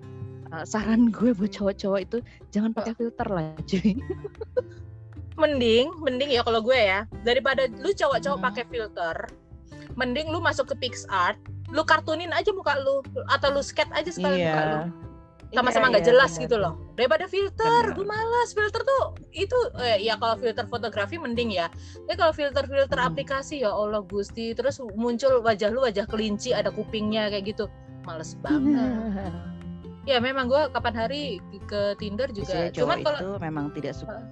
uh, 0.53 0.65
saran 0.69 1.09
gue 1.09 1.33
buat 1.35 1.53
cowok-cowok 1.53 2.01
itu 2.05 2.19
jangan 2.53 2.71
pakai 2.77 2.93
filter 2.97 3.29
lah 3.29 3.57
cuy 3.65 3.97
mending 5.41 5.87
mending 6.03 6.31
ya 6.35 6.43
kalau 6.43 6.61
gue 6.61 6.77
ya 6.77 7.07
daripada 7.23 7.71
lu 7.79 7.91
cowok-cowok 7.95 8.39
hmm. 8.39 8.47
pakai 8.53 8.65
filter 8.69 9.17
mending 9.95 10.31
lu 10.31 10.39
masuk 10.39 10.71
ke 10.71 10.75
PixArt 10.79 11.39
lu 11.69 11.85
kartunin 11.85 12.33
aja 12.33 12.49
muka 12.55 12.81
lu 12.81 13.05
atau 13.29 13.53
lu 13.53 13.63
sketch 13.63 13.93
aja 13.93 14.09
sekali 14.09 14.41
yeah. 14.41 14.53
muka 14.53 14.63
lu 14.65 14.81
sama-sama 15.49 15.89
iya, 15.89 15.93
nggak 15.97 16.05
-sama 16.05 16.09
iya, 16.09 16.11
jelas 16.13 16.33
iya, 16.37 16.43
gitu 16.45 16.57
loh. 16.61 16.73
Daripada 16.95 17.25
filter 17.25 17.83
gue 17.97 18.07
malas 18.07 18.51
filter 18.53 18.83
tuh 18.85 19.05
itu 19.33 19.59
eh, 19.81 19.99
ya 20.05 20.15
kalau 20.21 20.37
filter 20.37 20.65
fotografi 20.69 21.17
mending 21.17 21.51
ya. 21.57 21.67
Tapi 22.05 22.17
kalau 22.17 22.33
filter 22.37 22.65
filter 22.69 22.99
hmm. 22.99 23.09
aplikasi 23.09 23.65
ya 23.65 23.73
allah 23.73 24.05
gusti 24.05 24.53
terus 24.53 24.81
muncul 24.97 25.41
wajah 25.41 25.73
lu 25.73 25.85
wajah 25.85 26.05
kelinci 26.05 26.53
ada 26.53 26.69
kupingnya 26.69 27.33
kayak 27.33 27.57
gitu. 27.57 27.65
Males 28.05 28.37
banget. 28.41 28.77
Ya 30.09 30.25
memang 30.25 30.49
gue 30.49 30.73
kapan 30.73 30.97
hari 30.97 31.37
ke 31.69 31.93
Tinder 32.01 32.33
juga 32.33 32.73
cuman 32.73 33.05
kalau 33.05 33.21
itu 33.21 33.29
memang 33.45 33.69
tidak 33.77 33.93
suka. 33.93 34.25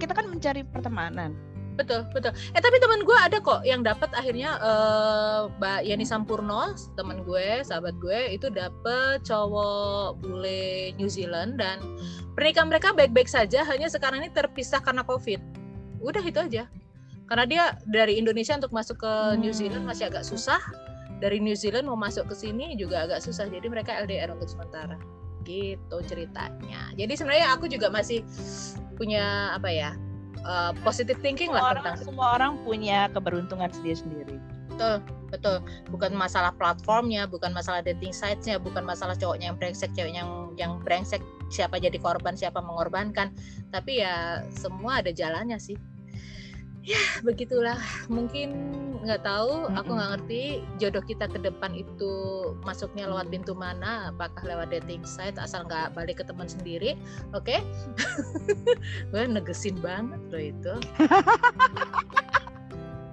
Kita 0.00 0.16
kan 0.16 0.24
mencari 0.24 0.64
pertemanan 0.64 1.36
betul 1.78 2.02
betul. 2.10 2.34
Eh 2.52 2.60
tapi 2.60 2.82
teman 2.82 3.06
gue 3.06 3.14
ada 3.14 3.38
kok 3.38 3.62
yang 3.62 3.86
dapat 3.86 4.10
akhirnya 4.10 4.58
uh, 4.58 5.46
mbak 5.62 5.86
Yani 5.86 6.02
Sampurno 6.02 6.74
teman 6.98 7.22
gue 7.22 7.62
sahabat 7.62 7.94
gue 8.02 8.34
itu 8.34 8.50
dapat 8.50 9.22
cowok 9.22 10.18
bule 10.18 10.90
New 10.98 11.06
Zealand 11.06 11.62
dan 11.62 11.78
pernikahan 12.34 12.66
mereka 12.66 12.90
baik-baik 12.90 13.30
saja 13.30 13.62
hanya 13.62 13.86
sekarang 13.86 14.26
ini 14.26 14.34
terpisah 14.34 14.82
karena 14.82 15.06
covid. 15.06 15.38
Udah 16.02 16.20
itu 16.26 16.42
aja. 16.42 16.66
Karena 17.30 17.44
dia 17.46 17.64
dari 17.86 18.18
Indonesia 18.18 18.58
untuk 18.58 18.74
masuk 18.74 18.98
ke 18.98 19.12
New 19.38 19.54
Zealand 19.54 19.86
masih 19.86 20.10
agak 20.10 20.26
susah. 20.26 20.58
Dari 21.18 21.38
New 21.42 21.54
Zealand 21.54 21.86
mau 21.86 21.98
masuk 21.98 22.30
ke 22.30 22.34
sini 22.34 22.74
juga 22.74 23.06
agak 23.06 23.22
susah 23.22 23.46
jadi 23.50 23.66
mereka 23.70 23.94
LDR 23.94 24.34
untuk 24.34 24.50
sementara. 24.50 24.98
Gitu 25.46 25.96
ceritanya. 26.08 26.90
Jadi 26.96 27.12
sebenarnya 27.14 27.52
aku 27.52 27.68
juga 27.68 27.92
masih 27.92 28.24
punya 28.96 29.54
apa 29.54 29.70
ya 29.70 29.94
uh, 30.44 30.72
positive 30.86 31.18
thinking 31.24 31.50
semua 31.50 31.58
lah 31.58 31.64
orang, 31.72 31.76
tentang 31.82 31.98
semua 32.04 32.26
orang 32.36 32.52
punya 32.62 33.10
keberuntungan 33.10 33.70
sendiri-sendiri. 33.72 34.36
Betul, 34.68 35.02
betul. 35.34 35.56
Bukan 35.90 36.14
masalah 36.14 36.54
platformnya, 36.54 37.26
bukan 37.26 37.50
masalah 37.50 37.82
dating 37.82 38.14
sites-nya, 38.14 38.62
bukan 38.62 38.86
masalah 38.86 39.18
cowoknya 39.18 39.50
yang 39.50 39.58
brengsek, 39.58 39.90
ceweknya 39.96 40.22
yang 40.22 40.32
yang 40.54 40.72
brengsek, 40.82 41.18
siapa 41.50 41.82
jadi 41.82 41.98
korban, 41.98 42.38
siapa 42.38 42.62
mengorbankan. 42.62 43.34
Tapi 43.74 44.06
ya 44.06 44.46
semua 44.54 45.02
ada 45.02 45.10
jalannya 45.10 45.58
sih 45.58 45.74
ya 46.88 47.20
begitulah 47.20 47.76
mungkin 48.08 48.56
nggak 49.04 49.20
tahu 49.20 49.68
aku 49.76 49.92
nggak 49.92 50.10
ngerti 50.16 50.64
jodoh 50.80 51.04
kita 51.04 51.28
ke 51.28 51.36
depan 51.36 51.76
itu 51.76 52.12
masuknya 52.64 53.04
lewat 53.04 53.28
pintu 53.28 53.52
mana 53.52 54.08
apakah 54.08 54.40
lewat 54.48 54.72
dating 54.72 55.04
site 55.04 55.36
asal 55.36 55.68
nggak 55.68 55.92
balik 55.92 56.16
ke 56.16 56.24
teman 56.24 56.48
sendiri 56.48 56.96
oke 57.36 57.44
okay? 57.44 57.60
gue 59.12 59.22
negesin 59.28 59.76
banget 59.84 60.16
loh 60.32 60.40
itu 60.40 60.74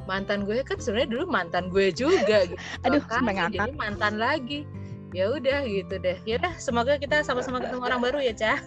mantan 0.09 0.47
gue 0.47 0.63
kan 0.63 0.79
sebenarnya 0.79 1.11
dulu 1.11 1.27
mantan 1.27 1.67
gue 1.67 1.91
juga 1.91 2.47
gitu. 2.47 2.55
aduh 2.87 3.03
kan, 3.03 3.27
jadi 3.51 3.75
mantan 3.75 4.15
lagi 4.15 4.63
ya 5.11 5.35
udah 5.35 5.67
gitu 5.67 5.99
deh 5.99 6.15
ya 6.23 6.39
udah 6.39 6.55
semoga 6.63 6.95
kita 6.95 7.27
sama-sama 7.27 7.59
ketemu 7.59 7.83
orang 7.83 7.99
baru 7.99 8.23
ya 8.23 8.31
cah 8.31 8.55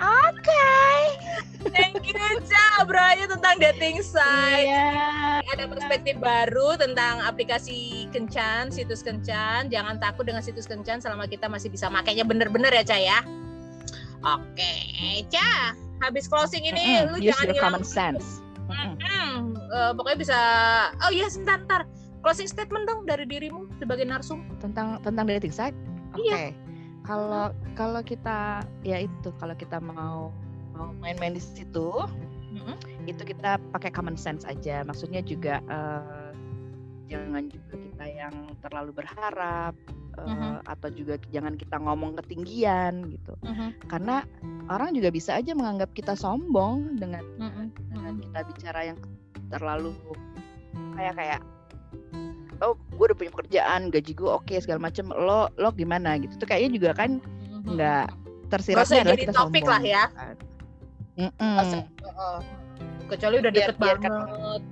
oke 0.00 0.40
okay. 0.40 1.31
Thank 1.70 2.02
you 2.10 2.12
Ca 2.42 2.64
obrolannya 2.82 3.26
tentang 3.30 3.56
dating 3.60 4.02
site. 4.02 4.66
Iya. 4.66 4.90
Ada 5.54 5.64
perspektif 5.70 6.18
baru 6.18 6.74
tentang 6.80 7.22
aplikasi 7.22 8.10
Kencan, 8.10 8.72
situs 8.74 9.04
Kencan. 9.04 9.70
Jangan 9.70 10.02
takut 10.02 10.26
dengan 10.26 10.42
situs 10.42 10.66
Kencan 10.66 10.98
selama 10.98 11.30
kita 11.30 11.46
masih 11.46 11.70
bisa 11.70 11.86
makainya 11.92 12.26
bener-bener 12.26 12.72
ya 12.72 12.84
Ca 12.84 12.98
ya. 12.98 13.18
Oke, 14.22 14.74
Ca. 15.30 15.76
Habis 16.02 16.26
closing 16.26 16.66
ini 16.66 16.82
mm 16.82 16.94
-hmm. 16.98 17.10
lu 17.14 17.18
Use 17.22 17.30
jangan 17.30 17.46
your 17.46 17.62
common 17.62 17.84
sense. 17.86 18.42
Mm 18.66 18.98
-hmm. 18.98 19.36
uh, 19.70 19.92
pokoknya 19.94 20.18
bisa 20.18 20.40
Oh 21.06 21.10
iya 21.14 21.30
sebentar, 21.30 21.86
closing 22.22 22.50
statement 22.50 22.86
dong 22.86 23.06
dari 23.06 23.26
dirimu 23.26 23.70
sebagai 23.78 24.06
narsum 24.06 24.46
tentang 24.58 24.98
tentang 25.02 25.26
dating 25.30 25.54
site. 25.54 25.76
Oke. 26.14 26.26
Okay. 26.26 26.46
Iya. 26.50 26.60
Kalau 27.02 27.50
kalau 27.74 28.00
kita 28.06 28.62
ya 28.86 29.02
itu 29.02 29.34
kalau 29.42 29.58
kita 29.58 29.82
mau 29.82 30.30
mau 30.76 30.92
main-main 31.00 31.36
di 31.36 31.42
situ, 31.42 31.90
mm-hmm. 32.52 33.08
itu 33.08 33.22
kita 33.22 33.60
pakai 33.72 33.90
common 33.92 34.16
sense 34.16 34.44
aja. 34.44 34.82
Maksudnya 34.84 35.20
juga 35.24 35.60
uh, 35.68 36.32
jangan 37.08 37.48
juga 37.52 37.74
kita 37.76 38.04
yang 38.08 38.34
terlalu 38.64 38.90
berharap 39.04 39.74
uh, 40.16 40.24
mm-hmm. 40.24 40.54
atau 40.68 40.88
juga 40.92 41.14
jangan 41.32 41.54
kita 41.56 41.76
ngomong 41.80 42.16
ketinggian 42.24 43.12
gitu. 43.12 43.34
Mm-hmm. 43.44 43.68
Karena 43.88 44.24
orang 44.72 44.96
juga 44.96 45.12
bisa 45.12 45.36
aja 45.36 45.52
menganggap 45.52 45.92
kita 45.92 46.16
sombong 46.16 46.96
dengan 46.96 47.24
mm-hmm. 47.40 47.66
dengan 47.92 48.14
kita 48.20 48.38
bicara 48.52 48.80
yang 48.94 48.98
terlalu 49.52 49.92
kayak 50.96 51.14
kayak 51.16 51.40
oh 52.64 52.78
gue 52.94 53.04
udah 53.10 53.18
punya 53.18 53.32
pekerjaan 53.34 53.90
gaji 53.90 54.12
gue 54.14 54.30
oke 54.30 54.46
okay, 54.46 54.62
segala 54.62 54.80
macem 54.80 55.10
lo 55.10 55.50
lo 55.58 55.68
gimana 55.74 56.16
gitu 56.16 56.38
tuh 56.40 56.48
kayaknya 56.48 56.70
juga 56.78 56.90
kan 56.96 57.10
mm-hmm. 57.20 57.74
nggak 57.76 58.06
tersiratnya 58.48 59.00
adalah 59.08 59.18
kita 59.18 59.34
topik 59.34 59.64
sombong, 59.64 59.72
lah 59.72 59.82
ya 59.82 60.04
kan. 60.12 60.34
Mm-mm. 61.16 61.84
kecuali 63.12 63.44
udah 63.44 63.52
deket 63.52 63.76
Biar, 63.76 64.00
banget. 64.00 64.08
Biarkan, 64.08 64.62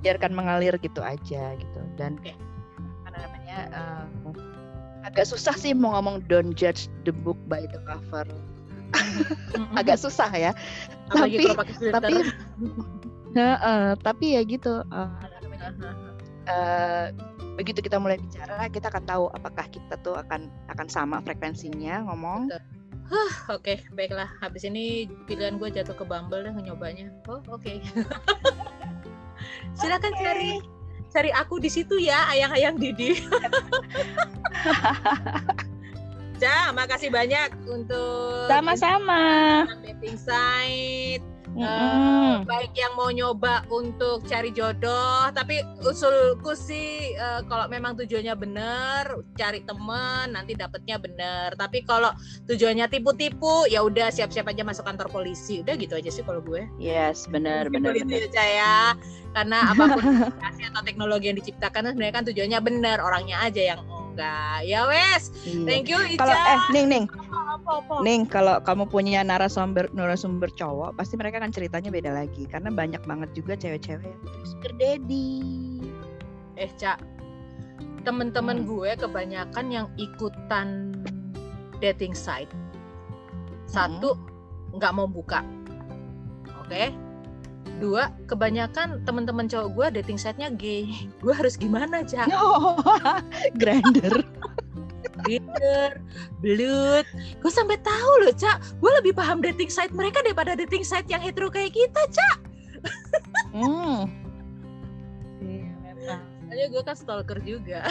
biarkan 0.00 0.32
mengalir 0.32 0.74
gitu 0.80 1.04
aja 1.04 1.52
gitu. 1.56 1.80
Dan 2.00 2.16
okay. 2.20 2.32
apa 3.04 3.08
namanya 3.20 3.58
uh, 3.76 4.04
agak 5.04 5.28
susah 5.28 5.52
sih 5.56 5.76
mau 5.76 5.92
ngomong 5.96 6.24
don't 6.28 6.56
judge 6.56 6.88
the 7.04 7.12
book 7.12 7.36
by 7.48 7.64
the 7.68 7.80
cover. 7.84 8.24
Agak 9.78 10.02
susah 10.02 10.30
ya. 10.34 10.50
Apalagi 11.12 11.46
tapi 11.46 11.72
tapi 11.94 12.14
uh, 13.36 13.58
uh, 13.60 13.88
tapi 14.00 14.26
ya 14.34 14.42
gitu 14.42 14.82
uh, 14.90 15.10
uh, 16.50 17.06
begitu 17.54 17.84
kita 17.84 18.00
mulai 18.00 18.16
bicara 18.18 18.66
kita 18.72 18.88
akan 18.88 19.04
tahu 19.04 19.24
apakah 19.36 19.66
kita 19.68 19.94
tuh 20.00 20.16
akan 20.16 20.48
akan 20.72 20.86
sama 20.88 21.20
frekuensinya 21.22 22.08
ngomong 22.08 22.48
Huh, 23.10 23.58
oke, 23.58 23.66
okay, 23.66 23.82
baiklah. 23.90 24.30
Habis 24.38 24.70
ini 24.70 25.10
pilihan 25.26 25.58
gue 25.58 25.66
jatuh 25.66 25.98
ke 25.98 26.06
Bumble 26.06 26.46
deh 26.46 26.54
nyobanya. 26.62 27.10
Oh, 27.26 27.42
oke. 27.50 27.58
Okay. 27.58 27.82
Silakan 29.78 30.14
okay. 30.14 30.22
cari 30.22 30.52
cari 31.10 31.30
aku 31.34 31.58
di 31.58 31.66
situ 31.66 31.98
ya, 31.98 32.30
ayang-ayang 32.30 32.78
Didi. 32.78 33.18
Ja, 36.40 36.72
makasih 36.72 37.12
banyak 37.12 37.52
untuk 37.68 38.48
sama-sama 38.48 39.68
dating 39.84 40.16
site 40.16 41.24
Mm 41.50 41.66
uh, 41.66 42.36
baik 42.46 42.72
yang 42.78 42.94
mau 42.94 43.10
nyoba 43.10 43.66
untuk 43.74 44.22
cari 44.22 44.54
jodoh, 44.54 45.28
tapi 45.34 45.58
usulku 45.82 46.54
sih 46.54 47.10
uh, 47.18 47.42
kalau 47.50 47.66
memang 47.66 47.98
tujuannya 47.98 48.34
benar, 48.38 49.18
cari 49.34 49.66
teman 49.66 50.30
nanti 50.30 50.54
dapetnya 50.54 50.96
benar. 51.02 51.58
Tapi 51.58 51.82
kalau 51.82 52.14
tujuannya 52.46 52.86
tipu-tipu, 52.86 53.66
ya 53.66 53.82
udah 53.82 54.14
siap-siap 54.14 54.46
aja 54.46 54.62
masuk 54.62 54.86
kantor 54.86 55.10
polisi. 55.10 55.60
Udah 55.66 55.74
gitu 55.74 55.98
aja 55.98 56.08
sih 56.08 56.22
kalau 56.22 56.38
gue. 56.38 56.70
Yes, 56.78 57.26
benar 57.26 57.66
benar 57.66 57.98
benar. 57.98 58.30
Ya, 58.30 58.94
Karena 59.34 59.58
apa 59.74 59.84
pun 59.90 60.02
atau 60.30 60.82
teknologi 60.86 61.34
yang 61.34 61.38
diciptakan 61.38 61.92
sebenarnya 61.92 62.14
kan 62.14 62.24
tujuannya 62.30 62.60
benar, 62.62 63.02
orangnya 63.02 63.42
aja 63.42 63.74
yang 63.74 63.82
enggak. 64.12 64.56
Ya 64.66 64.80
wes. 64.86 65.30
Iya. 65.46 65.64
Thank 65.66 65.86
you 65.90 65.98
Ica. 66.02 66.20
Kalau 66.22 66.36
eh 66.36 66.60
Ning 66.74 66.86
Ning. 66.90 67.06
Ning 68.02 68.22
kalau 68.26 68.58
kamu 68.62 68.88
punya 68.90 69.22
narasumber 69.22 69.86
narasumber 69.94 70.50
cowok, 70.54 70.98
pasti 70.98 71.14
mereka 71.14 71.40
kan 71.40 71.54
ceritanya 71.54 71.90
beda 71.92 72.10
lagi 72.10 72.44
karena 72.50 72.70
banyak 72.70 73.02
banget 73.06 73.30
juga 73.32 73.54
cewek-cewek 73.56 74.06
yang 74.06 74.46
sugar 74.46 74.72
daddy. 74.76 75.80
Eh, 76.60 76.70
Cak. 76.76 77.00
Temen-temen 78.04 78.64
hmm. 78.64 78.68
gue 78.68 78.90
kebanyakan 78.96 79.66
yang 79.68 79.86
ikutan 80.00 80.96
dating 81.80 82.12
site. 82.16 82.50
Satu 83.68 84.16
hmm. 84.16 84.76
nggak 84.80 84.92
hmm. 84.92 84.98
mau 85.00 85.08
buka. 85.08 85.40
Oke. 86.64 86.68
Okay? 86.68 87.09
Dua 87.80 88.12
kebanyakan 88.28 89.00
teman-teman 89.08 89.48
cowok 89.48 89.68
gue 89.72 89.86
dating 90.00 90.20
site-nya 90.20 90.52
gay. 90.52 90.84
Gue 91.24 91.32
harus 91.32 91.56
gimana 91.56 92.04
cak? 92.04 92.28
Oh, 92.36 92.76
grinder. 93.56 94.22
Grinder 95.20 96.00
blood 96.40 97.04
gue 97.12 97.52
sampai 97.52 97.76
tahu 97.80 98.12
loh 98.24 98.34
cak. 98.36 98.60
Gue 98.80 98.90
lebih 99.00 99.12
paham 99.16 99.40
dating 99.40 99.72
site 99.72 99.92
mereka 99.92 100.20
daripada 100.24 100.56
dating 100.56 100.84
site 100.84 101.08
yang 101.08 101.20
hetero 101.20 101.48
kayak 101.48 101.72
kita 101.72 102.00
cak. 102.12 102.38
Hmm. 103.52 104.08
Iya 106.50 106.66
gue 106.72 106.82
kan 106.82 106.96
stalker 106.98 107.38
juga. 107.44 107.86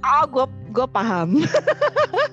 Oh 0.00 0.24
gue 0.26 0.46
gue 0.70 0.86
paham 0.90 1.42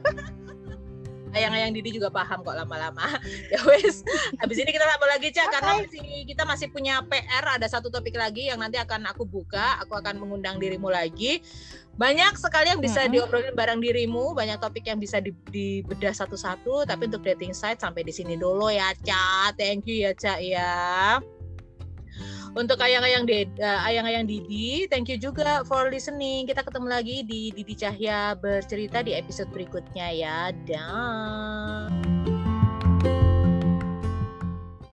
ayang-ayang 1.38 1.72
Didi 1.72 2.02
juga 2.02 2.10
paham 2.10 2.42
kok 2.42 2.58
lama-lama. 2.58 3.06
ya 3.54 3.62
wes, 3.70 4.02
habis 4.42 4.58
ini 4.58 4.74
kita 4.74 4.86
sambung 4.90 5.12
lagi 5.12 5.30
Cak 5.30 5.48
karena 5.54 5.74
masih 5.86 6.02
kita 6.26 6.44
masih 6.44 6.68
punya 6.74 7.06
PR 7.06 7.46
ada 7.46 7.68
satu 7.70 7.94
topik 7.94 8.18
lagi 8.18 8.50
yang 8.50 8.58
nanti 8.58 8.82
akan 8.82 9.06
aku 9.08 9.24
buka, 9.24 9.78
aku 9.86 9.94
akan 9.94 10.18
mengundang 10.18 10.58
dirimu 10.58 10.90
lagi. 10.90 11.40
Banyak 11.98 12.38
sekali 12.38 12.70
yang 12.70 12.82
bisa 12.82 13.02
mm 13.02 13.06
-hmm. 13.10 13.14
diobrolin 13.14 13.56
bareng 13.58 13.82
dirimu, 13.82 14.38
banyak 14.38 14.62
topik 14.62 14.86
yang 14.86 15.02
bisa 15.02 15.18
dibedah 15.50 16.14
satu-satu, 16.14 16.86
tapi 16.86 17.10
untuk 17.10 17.26
dating 17.26 17.58
site 17.58 17.82
sampai 17.82 18.06
di 18.06 18.14
sini 18.14 18.38
dulu 18.38 18.70
ya, 18.70 18.94
Cak. 19.02 19.58
Thank 19.58 19.90
you 19.90 20.06
ya, 20.06 20.14
Cak 20.14 20.38
ya. 20.42 21.18
Untuk 22.56 22.80
ayang-ayang 22.80 23.28
uh, 23.60 23.80
ayang-ayang 23.84 24.24
Didi, 24.30 24.88
thank 24.88 25.12
you 25.12 25.20
juga 25.20 25.68
for 25.68 25.92
listening. 25.92 26.48
Kita 26.48 26.64
ketemu 26.64 26.88
lagi 26.88 27.18
di 27.28 27.52
Didi 27.52 27.76
Cahya 27.76 28.38
bercerita 28.40 29.04
di 29.04 29.12
episode 29.18 29.52
berikutnya 29.52 30.08
ya. 30.16 30.40
Dan 30.64 32.07